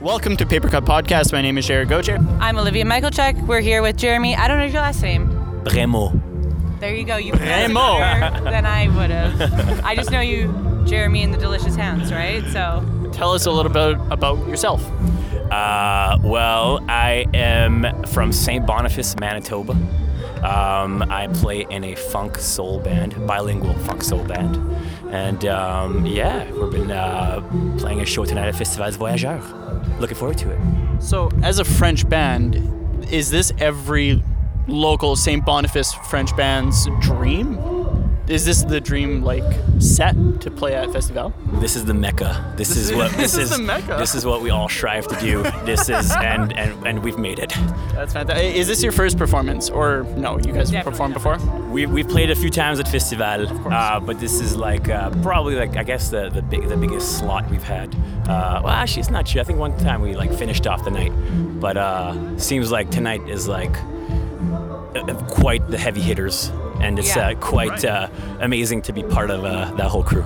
Welcome 0.00 0.36
to 0.36 0.46
Paper 0.46 0.68
Cut 0.68 0.84
Podcast. 0.84 1.32
My 1.32 1.42
name 1.42 1.58
is 1.58 1.66
Jared 1.66 1.88
Goche. 1.88 2.10
I'm 2.10 2.56
Olivia 2.58 2.84
Michaelchuk. 2.84 3.46
We're 3.46 3.60
here 3.60 3.82
with 3.82 3.96
Jeremy. 3.96 4.36
I 4.36 4.48
don't 4.48 4.58
know 4.58 4.64
your 4.64 4.80
last 4.80 5.02
name. 5.02 5.28
Bremo. 5.64 6.20
There 6.80 6.94
you 6.94 7.04
go. 7.04 7.16
You 7.16 7.32
pronounced 7.32 7.70
it 7.70 7.74
Bremo. 7.74 8.20
better 8.20 8.50
than 8.50 8.66
I 8.66 8.88
would 8.88 9.10
have. 9.10 9.80
I 9.84 9.94
just 9.96 10.10
know 10.10 10.20
you 10.20 10.73
Jeremy 10.84 11.22
and 11.22 11.32
the 11.32 11.38
Delicious 11.38 11.76
Hounds, 11.76 12.12
right? 12.12 12.44
So 12.52 13.10
Tell 13.14 13.32
us 13.32 13.46
a 13.46 13.50
little 13.52 13.70
bit 13.70 13.96
about 14.10 14.44
yourself. 14.48 14.84
Uh, 15.50 16.18
well, 16.24 16.84
I 16.88 17.26
am 17.32 18.04
from 18.06 18.32
St. 18.32 18.66
Boniface, 18.66 19.14
Manitoba. 19.20 19.72
Um, 20.42 21.02
I 21.08 21.28
play 21.32 21.64
in 21.70 21.84
a 21.84 21.94
funk 21.94 22.36
soul 22.38 22.80
band, 22.80 23.26
bilingual 23.26 23.74
funk 23.74 24.02
soul 24.02 24.24
band. 24.24 24.56
And 25.10 25.44
um, 25.46 26.04
yeah, 26.04 26.50
we've 26.50 26.72
been 26.72 26.90
uh, 26.90 27.40
playing 27.78 28.00
a 28.00 28.04
show 28.04 28.24
tonight 28.24 28.48
at 28.48 28.56
Festivals 28.56 28.96
Voyageurs. 28.96 29.44
Looking 30.00 30.16
forward 30.16 30.38
to 30.38 30.50
it. 30.50 31.00
So, 31.00 31.30
as 31.42 31.60
a 31.60 31.64
French 31.64 32.08
band, 32.08 33.04
is 33.12 33.30
this 33.30 33.52
every 33.58 34.22
local 34.66 35.14
St. 35.14 35.44
Boniface 35.44 35.92
French 35.92 36.36
band's 36.36 36.88
dream? 37.00 37.73
Is 38.26 38.46
this 38.46 38.62
the 38.62 38.80
dream 38.80 39.22
like 39.22 39.44
set 39.80 40.14
to 40.40 40.50
play 40.50 40.74
at 40.74 40.90
Festival? 40.90 41.34
This 41.60 41.76
is 41.76 41.84
the 41.84 41.92
mecca. 41.92 42.54
This, 42.56 42.74
is 42.76 42.90
what 42.90 43.12
this 43.16 43.32
this, 43.32 43.50
is 43.50 43.58
the 43.58 43.62
mecca. 43.62 43.96
This 43.98 44.14
is 44.14 44.24
what 44.24 44.40
we 44.40 44.48
all 44.48 44.68
strive 44.68 45.06
to 45.08 45.20
do. 45.20 45.42
This 45.64 45.90
is 45.90 46.10
and 46.10 46.52
and, 46.54 46.86
and 46.86 47.02
we've 47.02 47.18
made 47.18 47.38
it. 47.38 47.50
That's 47.92 48.14
fantastic. 48.14 48.56
Is 48.56 48.66
this 48.66 48.82
your 48.82 48.92
first 48.92 49.18
performance, 49.18 49.68
or 49.68 50.04
no? 50.16 50.38
You 50.38 50.52
guys 50.52 50.70
have 50.70 50.84
Definitely 50.84 50.90
performed 50.92 51.14
before? 51.14 51.36
We 51.70 51.84
we've 51.84 52.08
played 52.08 52.30
a 52.30 52.34
few 52.34 52.50
times 52.50 52.80
at 52.80 52.88
Festival, 52.88 53.46
uh, 53.70 54.00
but 54.00 54.18
this 54.20 54.40
is 54.40 54.56
like 54.56 54.88
uh, 54.88 55.10
probably 55.22 55.56
like 55.56 55.76
I 55.76 55.82
guess 55.82 56.08
the 56.08 56.30
the 56.30 56.40
big 56.40 56.66
the 56.68 56.76
biggest 56.78 57.18
slot 57.18 57.50
we've 57.50 57.62
had. 57.62 57.94
Uh, 58.26 58.62
well, 58.64 58.68
actually, 58.68 59.00
it's 59.00 59.10
not 59.10 59.26
true. 59.26 59.42
I 59.42 59.44
think 59.44 59.58
one 59.58 59.76
time 59.78 60.00
we 60.00 60.16
like 60.16 60.32
finished 60.32 60.66
off 60.66 60.82
the 60.84 60.90
night, 60.90 61.12
but 61.60 61.76
uh, 61.76 62.38
seems 62.38 62.72
like 62.72 62.90
tonight 62.90 63.20
is 63.28 63.48
like 63.48 63.76
uh, 64.94 65.14
quite 65.28 65.66
the 65.68 65.78
heavy 65.78 66.00
hitters, 66.00 66.50
and 66.80 66.98
it's 66.98 67.14
Yeah. 67.16 67.30
uh, 67.30 67.34
quite 67.34 67.84
uh, 67.84 68.08
amazing 68.40 68.82
to 68.82 68.92
be 68.92 69.02
part 69.02 69.30
of 69.30 69.44
uh, 69.44 69.70
that 69.76 69.88
whole 69.88 70.02
crew. 70.04 70.24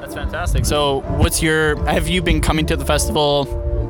That's 0.00 0.14
fantastic. 0.14 0.64
So, 0.66 1.00
what's 1.16 1.42
your? 1.42 1.76
Have 1.86 2.08
you 2.08 2.22
been 2.22 2.40
coming 2.40 2.66
to 2.66 2.76
the 2.76 2.84
festival 2.84 3.44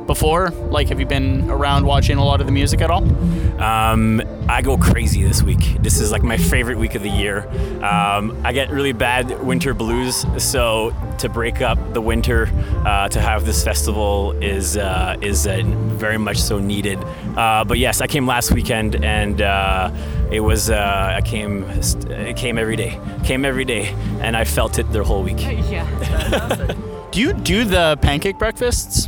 before? 0.07 0.49
Like, 0.69 0.87
have 0.89 0.99
you 0.99 1.05
been 1.05 1.49
around 1.49 1.85
watching 1.85 2.17
a 2.17 2.23
lot 2.23 2.39
of 2.39 2.45
the 2.47 2.53
music 2.53 2.81
at 2.81 2.89
all? 2.89 3.03
Um, 3.61 4.21
I 4.49 4.61
go 4.61 4.77
crazy 4.77 5.23
this 5.23 5.41
week. 5.41 5.77
This 5.81 5.99
is 5.99 6.11
like 6.11 6.23
my 6.23 6.37
favorite 6.37 6.77
week 6.77 6.93
of 6.95 7.03
the 7.03 7.09
year. 7.09 7.47
Um, 7.83 8.39
I 8.45 8.51
get 8.53 8.69
really 8.69 8.91
bad 8.93 9.43
winter 9.43 9.73
blues, 9.73 10.25
so 10.37 10.93
to 11.19 11.29
break 11.29 11.61
up 11.61 11.77
the 11.93 12.01
winter, 12.01 12.49
uh, 12.85 13.07
to 13.09 13.19
have 13.21 13.45
this 13.45 13.63
festival 13.63 14.33
is 14.41 14.77
uh, 14.77 15.15
is 15.21 15.47
uh, 15.47 15.61
very 15.65 16.17
much 16.17 16.37
so 16.37 16.59
needed. 16.59 16.99
Uh, 17.35 17.63
but 17.65 17.77
yes, 17.79 18.01
I 18.01 18.07
came 18.07 18.27
last 18.27 18.51
weekend, 18.51 19.03
and 19.03 19.41
uh, 19.41 19.89
it 20.31 20.39
was 20.39 20.69
uh, 20.69 21.13
I 21.15 21.21
came 21.21 21.63
it 21.63 22.37
came 22.37 22.57
every 22.57 22.75
day, 22.75 22.99
came 23.23 23.45
every 23.45 23.65
day, 23.65 23.87
and 24.21 24.35
I 24.35 24.43
felt 24.43 24.79
it 24.79 24.91
the 24.91 25.03
whole 25.03 25.23
week. 25.23 25.39
yeah. 25.41 26.75
Do 27.11 27.21
you 27.21 27.33
do 27.33 27.63
the 27.63 27.97
pancake 28.01 28.37
breakfasts? 28.37 29.07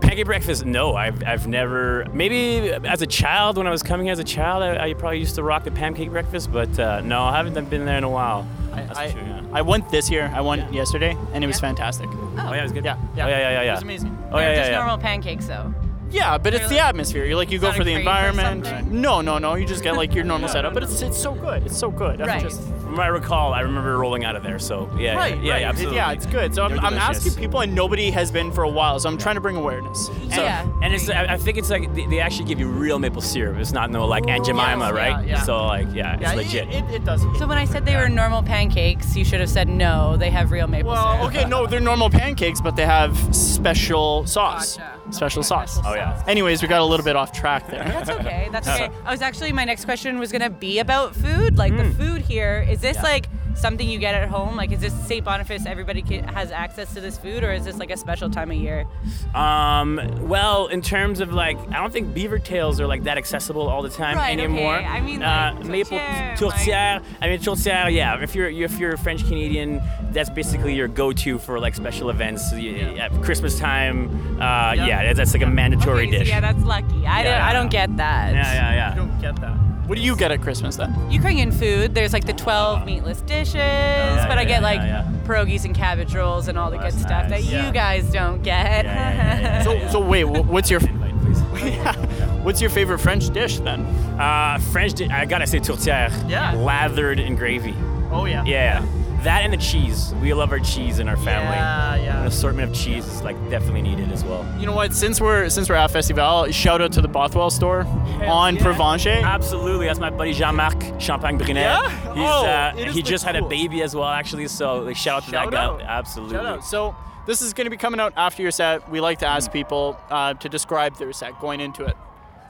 Pancake 0.00 0.26
breakfast? 0.26 0.64
No, 0.64 0.96
I've, 0.96 1.22
I've 1.24 1.46
never. 1.46 2.04
Maybe 2.12 2.72
as 2.72 3.00
a 3.00 3.06
child, 3.06 3.58
when 3.58 3.66
I 3.68 3.70
was 3.70 3.82
coming 3.82 4.08
as 4.08 4.18
a 4.18 4.24
child, 4.24 4.62
I, 4.62 4.88
I 4.88 4.94
probably 4.94 5.20
used 5.20 5.36
to 5.36 5.42
rock 5.42 5.62
the 5.64 5.70
pancake 5.70 6.10
breakfast, 6.10 6.52
but 6.52 6.76
uh, 6.78 7.02
no, 7.02 7.22
I 7.22 7.36
haven't 7.36 7.70
been 7.70 7.84
there 7.84 7.98
in 7.98 8.04
a 8.04 8.10
while. 8.10 8.46
That's 8.70 8.98
I, 8.98 9.10
sure, 9.10 9.20
yeah. 9.20 9.42
I 9.52 9.62
went 9.62 9.88
this 9.90 10.10
year. 10.10 10.30
I 10.34 10.40
went 10.40 10.72
yesterday, 10.72 11.16
and 11.32 11.44
it 11.44 11.46
was 11.46 11.60
fantastic. 11.60 12.08
Oh 12.12 12.34
yeah, 12.36 12.58
it 12.58 12.62
was 12.62 12.72
good. 12.72 12.84
Yeah, 12.84 12.98
yeah. 13.14 13.24
Oh 13.24 13.28
yeah, 13.28 13.38
yeah, 13.38 13.50
yeah, 13.50 13.62
yeah. 13.62 13.70
It 13.70 13.74
was 13.74 13.82
amazing. 13.82 14.18
Oh 14.32 14.38
yeah, 14.38 14.50
yeah, 14.50 14.56
just 14.56 14.70
yeah. 14.70 14.78
normal 14.78 14.98
pancakes 14.98 15.46
though. 15.46 15.72
Yeah, 16.10 16.38
but 16.38 16.54
it's 16.54 16.62
Really? 16.64 16.76
the 16.76 16.84
atmosphere. 16.84 17.24
You 17.24 17.36
like 17.36 17.50
you 17.50 17.58
go 17.58 17.72
for 17.72 17.84
the 17.84 17.92
environment. 17.92 18.64
something? 18.66 19.00
No, 19.00 19.20
no, 19.20 19.38
no. 19.38 19.54
You 19.54 19.66
just 19.66 19.82
get 19.82 19.96
like 19.96 20.14
your 20.14 20.24
normal 20.24 20.48
setup, 20.56 20.72
but 20.74 20.82
it's 20.82 21.02
it's 21.02 21.20
so 21.20 21.34
good. 21.34 21.64
It's 21.66 21.76
so 21.76 21.90
good. 21.90 22.20
I'm 22.20 22.28
Right. 22.28 22.42
just- 22.42 22.62
From 22.86 22.94
what 22.98 23.04
I 23.06 23.08
recall, 23.08 23.52
I 23.52 23.60
remember 23.62 23.98
rolling 23.98 24.24
out 24.24 24.36
of 24.36 24.44
there. 24.44 24.60
So 24.60 24.88
yeah, 24.96 25.16
Right, 25.16 25.36
yeah, 25.42 25.52
right. 25.52 25.60
yeah, 25.62 25.68
absolutely. 25.68 25.96
Yeah, 25.96 26.12
it's 26.12 26.26
good. 26.26 26.54
So 26.54 26.62
I'm, 26.62 26.70
They're 26.70 26.78
I'm 26.84 26.92
delicious. 26.94 27.26
asking 27.26 27.42
people, 27.42 27.60
and 27.60 27.74
nobody 27.74 28.10
has 28.12 28.30
been 28.30 28.52
for 28.52 28.62
a 28.62 28.68
while. 28.68 29.00
So 29.00 29.08
I'm 29.08 29.18
trying 29.18 29.34
to 29.34 29.40
bring 29.40 29.56
awareness. 29.56 30.06
So, 30.06 30.12
yeah. 30.30 30.64
And 30.82 30.94
it's, 30.94 31.10
I 31.10 31.24
I 31.34 31.36
think 31.36 31.58
it's 31.58 31.68
like 31.68 31.92
they, 31.96 32.06
they 32.06 32.20
actually 32.20 32.44
give 32.44 32.60
you 32.60 32.68
real 32.68 33.00
maple 33.00 33.20
syrup. 33.20 33.58
It's 33.58 33.72
not 33.72 33.90
no 33.90 34.06
like 34.06 34.28
Aunt 34.28 34.46
Jemima, 34.46 34.84
Yes, 34.86 34.92
right? 34.94 35.26
yeah, 35.26 35.34
yeah. 35.34 35.42
So 35.42 35.66
like, 35.66 35.88
yeah, 35.92 36.12
it's 36.14 36.22
yeah, 36.22 36.32
it- 36.32 36.36
legit. 36.36 36.68
It, 36.68 36.84
it, 36.94 37.04
does. 37.04 37.22
So 37.38 37.46
when 37.48 37.58
I 37.58 37.64
said 37.64 37.84
they 37.84 37.96
were 37.96 38.08
normal 38.08 38.44
pancakes, 38.44 39.16
you 39.16 39.24
should 39.24 39.40
have 39.40 39.50
said 39.50 39.68
no. 39.68 40.16
They 40.16 40.30
have 40.30 40.52
real 40.52 40.68
maple 40.68 40.92
well, 40.92 41.14
syrup. 41.16 41.34
okay, 41.34 41.44
no, 41.48 41.66
they're 41.66 41.80
normal 41.80 42.08
pancakes, 42.08 42.60
but 42.60 42.76
they 42.76 42.86
have 42.86 43.16
special 43.34 44.24
sauce. 44.26 44.76
Gotcha. 44.76 44.95
Special 45.10 45.42
sauce. 45.42 45.78
oh 45.84 45.94
yeah. 45.94 46.22
Anyways, 46.26 46.62
we 46.62 46.68
got 46.68 46.80
a 46.80 46.84
little 46.84 47.04
bit 47.04 47.16
off 47.16 47.32
track 47.32 47.68
there. 47.68 47.84
That's 47.84 48.10
okay. 48.10 48.48
That's 48.50 48.68
okay. 48.68 48.90
I 49.04 49.10
was 49.10 49.22
actually 49.22 49.52
my 49.52 49.64
next 49.64 49.84
question 49.84 50.18
was 50.18 50.32
gonna 50.32 50.50
be 50.50 50.78
about 50.78 51.14
food. 51.14 51.58
Like 51.58 51.76
the 51.76 51.84
hmm. 51.84 51.92
food 51.92 52.22
here, 52.22 52.66
is 52.68 52.80
this 52.80 52.96
like 53.02 53.28
something 53.56 53.88
you 53.88 53.98
get 53.98 54.14
at 54.14 54.28
home? 54.28 54.56
Like 54.56 54.72
is 54.72 54.80
this 54.80 54.92
St. 55.06 55.24
Boniface? 55.24 55.66
Everybody 55.66 56.02
ca- 56.02 56.22
has 56.32 56.50
access 56.50 56.92
to 56.94 57.00
this 57.00 57.18
food, 57.18 57.42
or 57.44 57.52
is 57.52 57.64
this 57.64 57.76
like 57.78 57.90
a 57.90 57.96
special 57.96 58.30
time 58.30 58.50
of 58.50 58.56
year? 58.56 58.86
Um, 59.34 60.00
well, 60.28 60.66
in 60.68 60.82
terms 60.82 61.20
of 61.20 61.32
like, 61.32 61.58
I 61.70 61.76
don't 61.78 61.92
think 61.92 62.14
beaver 62.14 62.38
tails 62.38 62.80
are 62.80 62.86
like 62.86 63.04
that 63.04 63.18
accessible 63.18 63.68
all 63.68 63.82
the 63.82 63.88
time 63.90 64.16
Right, 64.16 64.38
anymore. 64.38 64.76
okay. 64.76 64.86
I 64.86 65.00
mean, 65.00 65.22
uh, 65.22 65.58
maple 65.64 65.98
tourtière, 65.98 66.36
tourtière. 66.38 67.02
I 67.20 67.28
mean, 67.28 67.38
tourtière. 67.40 67.92
Yeah, 67.92 68.22
if 68.22 68.34
you're 68.34 68.48
if 68.50 68.78
you're 68.78 68.96
French 68.96 69.24
Canadian, 69.26 69.80
that's 70.12 70.30
basically 70.30 70.74
your 70.74 70.88
go-to 70.88 71.38
for 71.38 71.58
like 71.60 71.74
special 71.74 72.10
events. 72.10 72.48
So 72.50 72.56
you- 72.56 72.76
At 72.96 73.10
Christmas 73.22 73.58
time, 73.58 74.08
uh, 74.40 74.72
yeah, 74.74 75.12
that's 75.12 75.32
like 75.34 75.42
a 75.42 75.46
mandatory 75.46 76.04
Okay, 76.08 76.12
so 76.12 76.18
dish. 76.20 76.28
yeah, 76.28 76.40
that's 76.40 76.62
lucky. 76.62 77.06
I, 77.06 77.22
don't, 77.22 77.32
Yeah. 77.32 77.46
I 77.48 77.52
don't 77.52 77.70
get 77.70 77.96
that. 77.96 78.34
yeah, 78.34 78.52
yeah, 78.54 78.74
yeah. 78.74 78.94
don't 78.94 79.20
get 79.20 79.36
that. 79.40 79.56
What 79.86 79.96
do 79.96 80.02
you 80.02 80.16
get 80.16 80.32
at 80.32 80.40
Christmas 80.42 80.76
then? 80.76 80.94
Ukrainian 81.10 81.52
food, 81.52 81.94
there's 81.94 82.12
like 82.12 82.26
the 82.26 82.32
12 82.32 82.84
meatless 82.84 83.20
dishes, 83.22 83.54
but 83.54 84.36
I 84.36 84.42
yeah, 84.42 84.44
get 84.44 84.62
like 84.62 84.80
yeah, 84.80 85.08
yeah. 85.10 85.18
pierogies 85.26 85.64
and 85.64 85.74
cabbage 85.74 86.14
rolls 86.14 86.48
and 86.48 86.58
all 86.58 86.70
the 86.70 86.76
good 86.78 86.92
that's 86.92 87.00
stuff 87.02 87.28
nice. 87.28 87.44
that 87.44 87.52
Yeah. 87.52 87.66
you 87.66 87.72
guys 87.72 88.10
don't 88.10 88.42
get. 88.42 88.84
Yeah, 88.84 88.94
yeah, 88.94 89.14
yeah, 89.14 89.40
yeah, 89.40 89.62
So, 89.62 89.72
yeah. 89.74 89.90
so 89.90 90.00
wait, 90.00 90.24
what's 90.24 90.70
your 90.70 90.80
what's 92.42 92.60
your 92.60 92.70
favorite 92.70 92.98
French 92.98 93.30
dish 93.30 93.58
then? 93.60 93.80
Uh, 94.18 94.58
French, 94.72 94.94
di- 94.94 95.08
I 95.10 95.24
gotta 95.24 95.46
say 95.46 95.58
tourtière. 95.60 96.10
Yeah. 96.28 96.52
Lathered 96.54 97.18
in 97.20 97.36
gravy. 97.36 97.74
Oh 98.10 98.24
yeah. 98.24 98.44
Yeah. 98.44 98.84
That 99.26 99.42
and 99.42 99.52
the 99.52 99.56
cheese. 99.56 100.14
We 100.22 100.32
love 100.34 100.52
our 100.52 100.60
cheese 100.60 101.00
in 101.00 101.08
our 101.08 101.16
family. 101.16 101.56
Yeah, 101.56 101.96
yeah. 101.96 102.20
An 102.20 102.26
assortment 102.28 102.70
of 102.70 102.76
cheese 102.76 103.04
is 103.08 103.22
like 103.22 103.36
definitely 103.50 103.82
needed 103.82 104.12
as 104.12 104.24
well. 104.24 104.46
You 104.56 104.66
know 104.66 104.72
what? 104.72 104.94
Since 104.94 105.20
we're 105.20 105.48
since 105.48 105.68
we're 105.68 105.74
at 105.74 105.90
Festival, 105.90 106.48
shout 106.52 106.80
out 106.80 106.92
to 106.92 107.00
the 107.00 107.08
Bothwell 107.08 107.50
store 107.50 107.80
on 108.24 108.54
yeah. 108.54 108.62
Provencher. 108.62 109.20
Absolutely, 109.24 109.86
that's 109.86 109.98
my 109.98 110.10
buddy 110.10 110.32
Jean-Marc 110.32 111.00
Champagne 111.00 111.40
Brunet. 111.40 111.56
Yeah? 111.56 111.90
He's, 112.14 112.22
Oh, 112.22 112.46
uh, 112.46 112.72
he 112.76 113.02
the 113.02 113.02
just 113.02 113.24
had 113.24 113.34
a 113.34 113.42
baby 113.48 113.82
as 113.82 113.96
well, 113.96 114.06
actually. 114.06 114.46
So 114.46 114.78
like, 114.82 114.96
shout 114.96 115.16
out 115.16 115.24
to 115.24 115.30
Shout 115.32 115.50
that 115.50 115.78
guy. 115.78 115.84
Absolutely. 115.84 116.36
Shout 116.36 116.46
out. 116.46 116.64
So 116.64 116.94
this 117.26 117.42
is 117.42 117.52
going 117.52 117.64
to 117.64 117.70
be 117.70 117.76
coming 117.76 117.98
out 117.98 118.12
after 118.16 118.42
your 118.42 118.52
set. 118.52 118.88
We 118.88 119.00
like 119.00 119.18
to 119.18 119.26
ask 119.26 119.50
people 119.50 119.98
uh, 120.08 120.34
to 120.34 120.48
describe 120.48 120.98
their 120.98 121.12
set 121.12 121.40
going 121.40 121.58
into 121.58 121.84
it. 121.84 121.96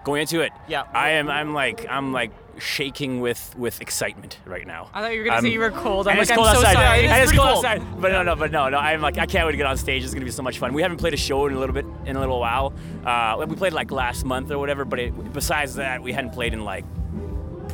Going 0.07 0.21
into 0.23 0.41
it. 0.41 0.53
Yeah. 0.69 0.85
I 0.95 1.11
am. 1.19 1.29
I'm 1.29 1.53
like. 1.53 1.85
I'm 1.91 2.13
like 2.13 2.31
shaking 2.59 3.21
with 3.21 3.55
with 3.59 3.83
excitement 3.83 4.39
right 4.47 4.67
now. 4.67 4.89
I 4.95 5.03
thought 5.03 5.13
you 5.13 5.19
were 5.19 5.25
gonna 5.25 5.35
I'm- 5.35 5.43
say 5.43 5.51
you 5.51 5.59
were 5.59 5.71
cold. 5.73 6.07
I'm 6.09 6.15
like, 6.17 6.23
it's 6.23 6.31
I'm 6.31 6.37
cold 6.37 6.49
so 6.49 6.59
outside. 6.59 6.73
sorry. 6.75 6.99
It 7.01 7.05
is 7.07 7.11
And 7.11 7.23
it's 7.25 7.33
cold 7.33 7.49
cold. 7.55 7.65
outside. 7.67 8.01
But 8.01 8.13
no, 8.13 8.23
no, 8.23 8.35
but 8.37 8.51
no, 8.53 8.69
no. 8.71 8.79
I'm 8.79 9.03
like, 9.03 9.19
I 9.19 9.27
can't 9.27 9.45
wait 9.47 9.53
to 9.53 9.57
get 9.59 9.67
on 9.67 9.77
stage. 9.77 10.05
It's 10.05 10.15
gonna 10.15 10.25
be 10.25 10.31
so 10.31 10.43
much 10.45 10.59
fun. 10.59 10.73
We 10.73 10.81
haven't 10.81 10.99
played 10.99 11.13
a 11.13 11.19
show 11.19 11.45
in 11.47 11.55
a 11.55 11.59
little 11.59 11.75
bit, 11.75 11.85
in 12.07 12.17
a 12.17 12.21
little 12.21 12.39
while. 12.41 12.73
Uh, 13.05 13.45
we 13.47 13.57
played 13.57 13.75
like 13.75 13.91
last 13.91 14.25
month 14.25 14.51
or 14.53 14.59
whatever. 14.59 14.85
But 14.87 15.01
it, 15.01 15.33
besides 15.35 15.75
that, 15.75 16.03
we 16.03 16.13
hadn't 16.13 16.31
played 16.31 16.55
in 16.55 16.65
like 16.65 16.85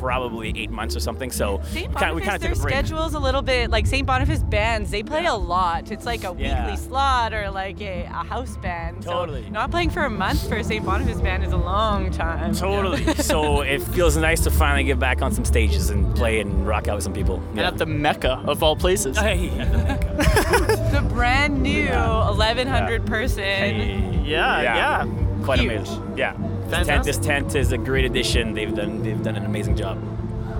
probably 0.03 0.51
eight 0.57 0.69
months 0.69 0.97
or 0.97 0.99
something. 0.99 1.31
So 1.31 1.61
St. 1.71 1.87
we 1.89 1.95
kinda- 1.95 2.13
we 2.15 2.21
kind 2.21 2.35
of 2.35 2.41
their 2.41 2.49
took 2.51 2.59
a 2.59 2.61
break. 2.61 2.73
schedule's 2.75 3.13
a 3.13 3.19
little 3.19 3.41
bit 3.41 3.69
like 3.71 3.87
St. 3.87 4.05
Boniface 4.05 4.43
bands. 4.43 4.91
They 4.91 5.01
play 5.01 5.25
a 5.27 5.33
lot. 5.33 5.91
It's 5.91 6.05
like 6.05 6.25
a 6.25 6.35
Yeah. 6.37 6.65
weekly 6.65 6.77
slot 6.77 7.33
or 7.33 7.49
like 7.49 7.79
a, 7.81 8.03
a 8.03 8.23
house 8.33 8.57
band. 8.57 9.01
Totally. 9.01 9.43
So 9.43 9.49
not 9.51 9.71
playing 9.71 9.91
for 9.91 10.03
a 10.03 10.09
month 10.09 10.47
for 10.49 10.55
a 10.57 10.63
St. 10.63 10.85
Boniface 10.85 11.21
band 11.21 11.45
is 11.45 11.53
a 11.53 11.57
long 11.57 12.11
time. 12.11 12.53
Totally. 12.53 13.05
so 13.15 13.61
it 13.61 13.81
feels 13.95 14.17
nice 14.17 14.41
to 14.41 14.51
finally 14.51 14.83
get 14.83 14.99
back 14.99 15.21
on 15.21 15.31
some 15.31 15.45
stages 15.45 15.89
and 15.89 16.13
play 16.15 16.41
and 16.41 16.67
rock 16.67 16.89
out 16.89 16.95
with 16.95 17.03
some 17.05 17.13
people. 17.13 17.41
And 17.51 17.61
at 17.61 17.77
the 17.77 17.85
Mecca 17.85 18.43
of 18.45 18.61
all 18.61 18.75
places. 18.75 19.17
Hey, 19.17 19.49
at 19.57 19.71
the 19.71 19.77
Mecca. 19.77 20.89
The 20.91 21.01
brand 21.13 21.63
new 21.63 21.83
Yeah. 21.85 22.27
1100 22.29 23.05
person. 23.05 23.43
Hey. 23.43 24.21
Yeah, 24.25 24.61
yeah. 24.61 25.05
Quite 25.43 25.59
Huge. 25.59 25.71
amazing. 25.71 26.17
Yeah. 26.17 26.35
This 26.67 26.87
tent, 26.87 27.03
this 27.03 27.17
tent 27.17 27.55
is 27.55 27.71
a 27.71 27.77
great 27.77 28.05
addition. 28.05 28.53
They've 28.53 28.73
done 28.73 29.03
they've 29.03 29.21
done 29.21 29.35
an 29.35 29.45
amazing 29.45 29.75
job. 29.75 29.99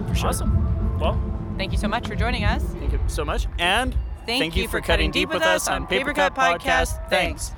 For 0.10 0.16
sure. 0.16 0.30
Awesome. 0.30 1.00
Well, 1.00 1.20
Thank 1.58 1.72
you 1.72 1.78
so 1.78 1.88
much 1.88 2.08
for 2.08 2.16
joining 2.16 2.44
us. 2.44 2.64
thank 2.64 2.92
you 2.92 3.00
so 3.08 3.24
much. 3.24 3.48
And 3.60 3.96
Thank 4.26 4.56
you 4.56 4.68
for 4.68 4.80
cutting 4.82 5.12
deep 5.12 5.30
with 5.30 5.42
us 5.44 5.68
on 5.68 5.86
Paper 5.88 6.14
Cut 6.14 6.34
Podcast. 6.34 7.10
Thanks. 7.10 7.52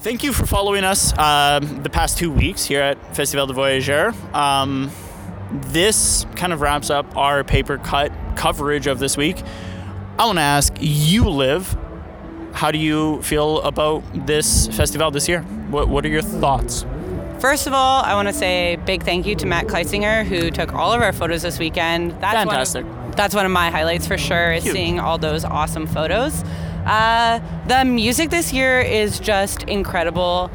Thank 0.00 0.22
you 0.24 0.32
for 0.32 0.46
following 0.46 0.82
us 0.82 1.16
um, 1.18 1.82
the 1.82 1.90
past 1.90 2.16
two 2.16 2.30
weeks 2.32 2.64
here 2.64 2.80
at 2.80 3.14
Festival 3.14 3.46
de 3.46 3.52
Voyageur. 3.52 4.14
Um, 4.34 4.90
this 5.52 6.24
kind 6.36 6.52
of 6.54 6.60
wraps 6.62 6.88
up 6.88 7.16
our 7.16 7.44
paper 7.44 7.76
cut 7.76 8.10
coverage 8.34 8.86
of 8.86 8.98
this 8.98 9.16
week. 9.18 9.42
I 10.18 10.24
want 10.24 10.38
to 10.38 10.42
ask 10.42 10.72
you, 10.80 11.28
Liv, 11.28 11.76
how 12.52 12.70
do 12.70 12.78
you 12.78 13.20
feel 13.22 13.60
about 13.60 14.02
this 14.26 14.68
festival 14.68 15.10
this 15.10 15.28
year? 15.28 15.44
What, 15.70 15.88
what 15.88 16.04
are 16.04 16.08
your 16.08 16.22
thoughts? 16.22 16.84
First 17.38 17.66
of 17.66 17.72
all, 17.72 18.02
I 18.02 18.14
want 18.14 18.28
to 18.28 18.34
say 18.34 18.74
a 18.74 18.78
big 18.78 19.02
thank 19.02 19.24
you 19.24 19.34
to 19.36 19.46
Matt 19.46 19.66
Kleisinger, 19.66 20.26
who 20.26 20.50
took 20.50 20.74
all 20.74 20.92
of 20.92 21.00
our 21.00 21.12
photos 21.12 21.42
this 21.42 21.58
weekend. 21.58 22.10
That's 22.20 22.34
Fantastic. 22.34 22.84
One 22.84 23.08
of, 23.08 23.16
that's 23.16 23.34
one 23.34 23.46
of 23.46 23.52
my 23.52 23.70
highlights 23.70 24.06
for 24.06 24.18
sure 24.18 24.52
is 24.52 24.64
Cute. 24.64 24.74
seeing 24.74 25.00
all 25.00 25.16
those 25.16 25.44
awesome 25.44 25.86
photos. 25.86 26.42
Uh, 26.84 27.40
the 27.66 27.84
music 27.84 28.30
this 28.30 28.52
year 28.52 28.80
is 28.80 29.20
just 29.20 29.62
incredible. 29.64 30.50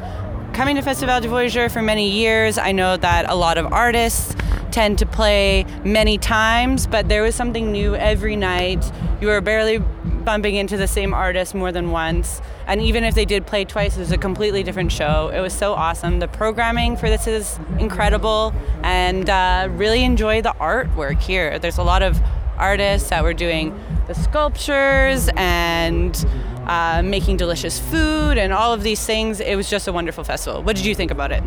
Coming 0.52 0.76
to 0.76 0.82
Festival 0.82 1.20
de 1.20 1.28
Voyageur 1.28 1.68
for 1.68 1.82
many 1.82 2.08
years, 2.10 2.56
I 2.56 2.72
know 2.72 2.96
that 2.96 3.28
a 3.28 3.34
lot 3.34 3.58
of 3.58 3.72
artists 3.72 4.36
tend 4.70 4.98
to 4.98 5.06
play 5.06 5.64
many 5.84 6.18
times, 6.18 6.86
but 6.86 7.08
there 7.08 7.22
was 7.22 7.34
something 7.34 7.72
new 7.72 7.96
every 7.96 8.36
night. 8.36 8.84
You 9.20 9.28
were 9.28 9.40
barely 9.40 9.82
bumping 10.26 10.56
into 10.56 10.76
the 10.76 10.88
same 10.88 11.14
artist 11.14 11.54
more 11.54 11.72
than 11.72 11.90
once. 11.90 12.42
And 12.66 12.82
even 12.82 13.04
if 13.04 13.14
they 13.14 13.24
did 13.24 13.46
play 13.46 13.64
twice, 13.64 13.96
it 13.96 14.00
was 14.00 14.12
a 14.12 14.18
completely 14.18 14.62
different 14.62 14.92
show. 14.92 15.30
It 15.32 15.40
was 15.40 15.54
so 15.54 15.72
awesome. 15.72 16.18
The 16.18 16.28
programming 16.28 16.98
for 16.98 17.08
this 17.08 17.26
is 17.26 17.58
incredible, 17.78 18.52
and 18.82 19.30
uh, 19.30 19.68
really 19.70 20.04
enjoy 20.04 20.42
the 20.42 20.52
artwork 20.60 21.20
here. 21.20 21.58
There's 21.58 21.78
a 21.78 21.82
lot 21.82 22.02
of 22.02 22.20
artists 22.58 23.08
that 23.08 23.22
were 23.22 23.34
doing 23.34 23.78
the 24.08 24.14
sculptures 24.14 25.30
and 25.36 26.26
uh, 26.66 27.02
making 27.02 27.36
delicious 27.36 27.78
food 27.78 28.36
and 28.36 28.52
all 28.52 28.74
of 28.74 28.82
these 28.82 29.06
things. 29.06 29.40
It 29.40 29.56
was 29.56 29.70
just 29.70 29.88
a 29.88 29.92
wonderful 29.92 30.24
festival. 30.24 30.62
What 30.62 30.76
did 30.76 30.84
you 30.84 30.94
think 30.94 31.10
about 31.10 31.32
it? 31.32 31.42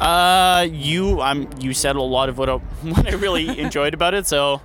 Uh, 0.00 0.66
you, 0.70 1.20
I'm, 1.20 1.48
you 1.60 1.74
said 1.74 1.96
a 1.96 2.02
lot 2.02 2.28
of 2.28 2.38
what 2.38 2.48
I, 2.48 2.54
what 2.82 3.08
I 3.08 3.16
really 3.16 3.58
enjoyed 3.58 3.94
about 3.94 4.14
it, 4.14 4.26
so 4.26 4.60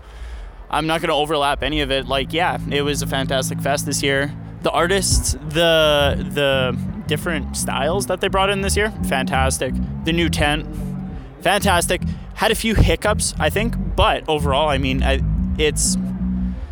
I'm 0.70 0.88
not 0.88 1.02
going 1.02 1.10
to 1.10 1.16
overlap 1.16 1.64
any 1.64 1.82
of 1.82 1.92
it. 1.92 2.08
Like, 2.08 2.34
yeah, 2.34 2.58
it 2.70 2.82
was 2.82 3.02
a 3.02 3.08
fantastic 3.08 3.62
fest 3.62 3.86
this 3.86 4.04
year. 4.04 4.34
The 4.64 4.72
artists, 4.72 5.34
the 5.50 6.28
the 6.32 6.78
different 7.08 7.56
styles 7.56 8.08
that 8.08 8.20
they 8.20 8.28
brought 8.28 8.50
in 8.50 8.62
this 8.62 8.76
year, 8.76 8.92
fantastic. 9.06 9.74
The 10.04 10.12
new 10.12 10.30
tent, 10.30 10.68
fantastic. 11.42 12.02
Had 12.34 12.52
a 12.52 12.56
few 12.56 12.76
hiccups, 12.76 13.34
I 13.40 13.50
think, 13.50 13.76
but 13.96 14.28
overall, 14.28 14.68
I 14.68 14.78
mean, 14.78 15.04
I, 15.04 15.22
it's 15.58 15.98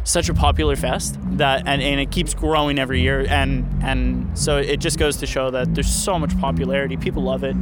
such 0.04 0.30
a 0.30 0.34
popular 0.34 0.76
fest 0.76 1.18
that 1.38 1.64
and, 1.66 1.82
and 1.82 2.00
it 2.00 2.12
keeps 2.12 2.34
growing 2.36 2.78
every 2.78 3.02
year 3.02 3.26
and 3.28 3.66
and 3.84 4.38
so 4.38 4.58
it 4.58 4.78
just 4.78 5.00
goes 5.00 5.18
to 5.18 5.26
show 5.26 5.50
that 5.50 5.74
there's 5.74 5.92
so 5.92 6.20
much 6.20 6.38
popularity 6.40 6.96
people 6.96 7.24
love 7.24 7.44
it 7.44 7.56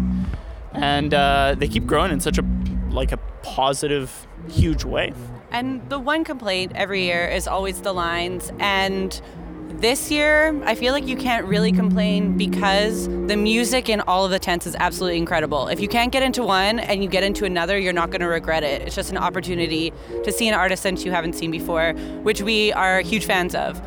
and 0.73 1.13
uh, 1.13 1.55
they 1.57 1.69
keep 1.69 1.85
growing 1.85 2.11
in 2.11 2.19
such 2.19 2.37
a 2.37 2.43
like 2.89 3.13
a 3.13 3.17
positive 3.43 4.27
huge 4.49 4.83
way 4.83 5.13
And 5.53 5.87
the 5.87 5.99
one 5.99 6.23
complaint 6.23 6.71
every 6.73 7.03
year 7.03 7.27
is 7.27 7.47
always 7.47 7.79
the 7.81 7.93
lines. 7.93 8.51
And 8.59 9.21
this 9.69 10.09
year, 10.09 10.59
I 10.65 10.73
feel 10.73 10.93
like 10.93 11.07
you 11.07 11.15
can't 11.15 11.45
really 11.45 11.71
complain 11.71 12.37
because 12.37 13.07
the 13.07 13.37
music 13.37 13.87
in 13.87 14.01
all 14.01 14.25
of 14.25 14.31
the 14.31 14.39
tents 14.39 14.65
is 14.65 14.75
absolutely 14.75 15.19
incredible. 15.19 15.67
If 15.67 15.79
you 15.79 15.87
can't 15.87 16.11
get 16.11 16.23
into 16.23 16.41
one 16.41 16.79
and 16.79 17.03
you 17.03 17.09
get 17.09 17.21
into 17.23 17.45
another, 17.45 17.77
you're 17.77 17.93
not 17.93 18.09
going 18.09 18.21
to 18.21 18.27
regret 18.27 18.63
it. 18.63 18.81
It's 18.81 18.95
just 18.95 19.11
an 19.11 19.17
opportunity 19.17 19.93
to 20.23 20.31
see 20.31 20.47
an 20.47 20.55
artist 20.55 20.81
that 20.83 21.05
you 21.05 21.11
haven't 21.11 21.33
seen 21.33 21.51
before, 21.51 21.93
which 22.23 22.41
we 22.41 22.73
are 22.73 23.01
huge 23.01 23.25
fans 23.25 23.53
of. 23.53 23.79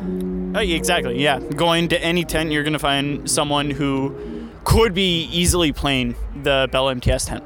Uh, 0.55 0.61
exactly 0.61 1.21
yeah 1.21 1.39
going 1.39 1.89
to 1.89 2.01
any 2.01 2.23
tent 2.23 2.51
you're 2.51 2.63
going 2.63 2.73
to 2.73 2.79
find 2.79 3.29
someone 3.29 3.69
who 3.69 4.49
could 4.63 4.93
be 4.93 5.23
easily 5.25 5.73
playing 5.73 6.15
the 6.41 6.69
bell 6.71 6.85
mts 6.85 7.27
tent 7.27 7.43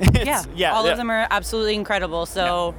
yeah, 0.14 0.42
yeah 0.54 0.72
all 0.72 0.84
yeah. 0.84 0.92
of 0.92 0.96
them 0.96 1.10
are 1.10 1.26
absolutely 1.30 1.74
incredible. 1.74 2.24
So, 2.24 2.74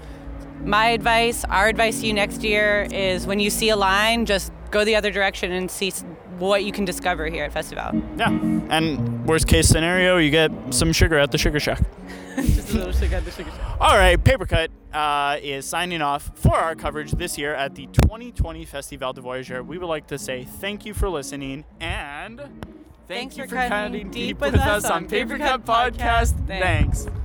my 0.66 0.88
advice, 0.90 1.44
our 1.46 1.68
advice 1.68 2.02
to 2.02 2.08
you 2.08 2.14
next 2.14 2.44
year 2.44 2.88
is 2.92 3.26
when 3.28 3.40
you 3.40 3.50
see 3.50 3.70
a 3.70 3.76
line, 3.76 4.26
just 4.26 4.52
go 4.72 4.84
the 4.86 4.96
other 4.96 5.12
direction 5.12 5.52
and 5.52 5.70
see 5.70 5.92
what 6.40 6.64
you 6.64 6.72
can 6.72 6.86
discover 6.86 7.28
here 7.28 7.44
at 7.44 7.54
Festival. 7.54 7.92
yeah 8.18 8.30
and 8.72 9.28
worst 9.28 9.48
case 9.48 9.68
scenario 9.68 10.18
you 10.18 10.32
get 10.32 10.50
some 10.72 10.92
sugar 10.92 11.16
at 11.20 11.32
the 11.32 11.38
sugar 11.38 11.60
shack 11.60 11.80
just 12.36 12.74
a 12.74 12.78
little 12.78 12.92
sugar 12.94 13.18
at 13.18 13.26
the 13.26 13.30
sugar 13.30 13.52
shack. 13.52 13.78
All 13.80 13.96
right, 13.96 14.18
Papercut 14.24 14.70
uh, 14.92 15.38
is 15.44 15.66
signing 15.66 16.02
off 16.02 16.32
for 16.36 16.56
our 16.56 16.74
coverage 16.74 17.12
this 17.12 17.38
year 17.38 17.54
at 17.54 17.76
the 17.76 17.86
2020 17.88 18.66
Festival 18.66 19.14
de 19.14 19.22
Voyageur. 19.22 19.62
We 19.62 19.78
would 19.78 19.86
like 19.88 20.08
to 20.08 20.18
say 20.18 20.44
thank 20.46 20.84
you 20.86 20.94
for 20.96 21.10
listening 21.10 21.64
and 21.80 22.40
thank 22.40 23.34
Thanks 23.34 23.38
you 23.38 23.44
for 23.44 23.50
for 23.50 23.56
cutting 23.58 23.70
cutting 23.70 24.12
deep 24.12 24.28
deep 24.30 24.42
with 24.42 24.54
with 24.54 24.62
us 24.62 24.86
us 24.86 24.90
on 24.90 25.04
on 25.04 25.10
Paper 25.10 25.38
Papercut 25.38 25.40
Cut 25.40 25.66
Podcast. 25.66 26.34
Podcast. 26.34 26.48
Thanks. 26.48 27.04
Thanks. 27.04 27.21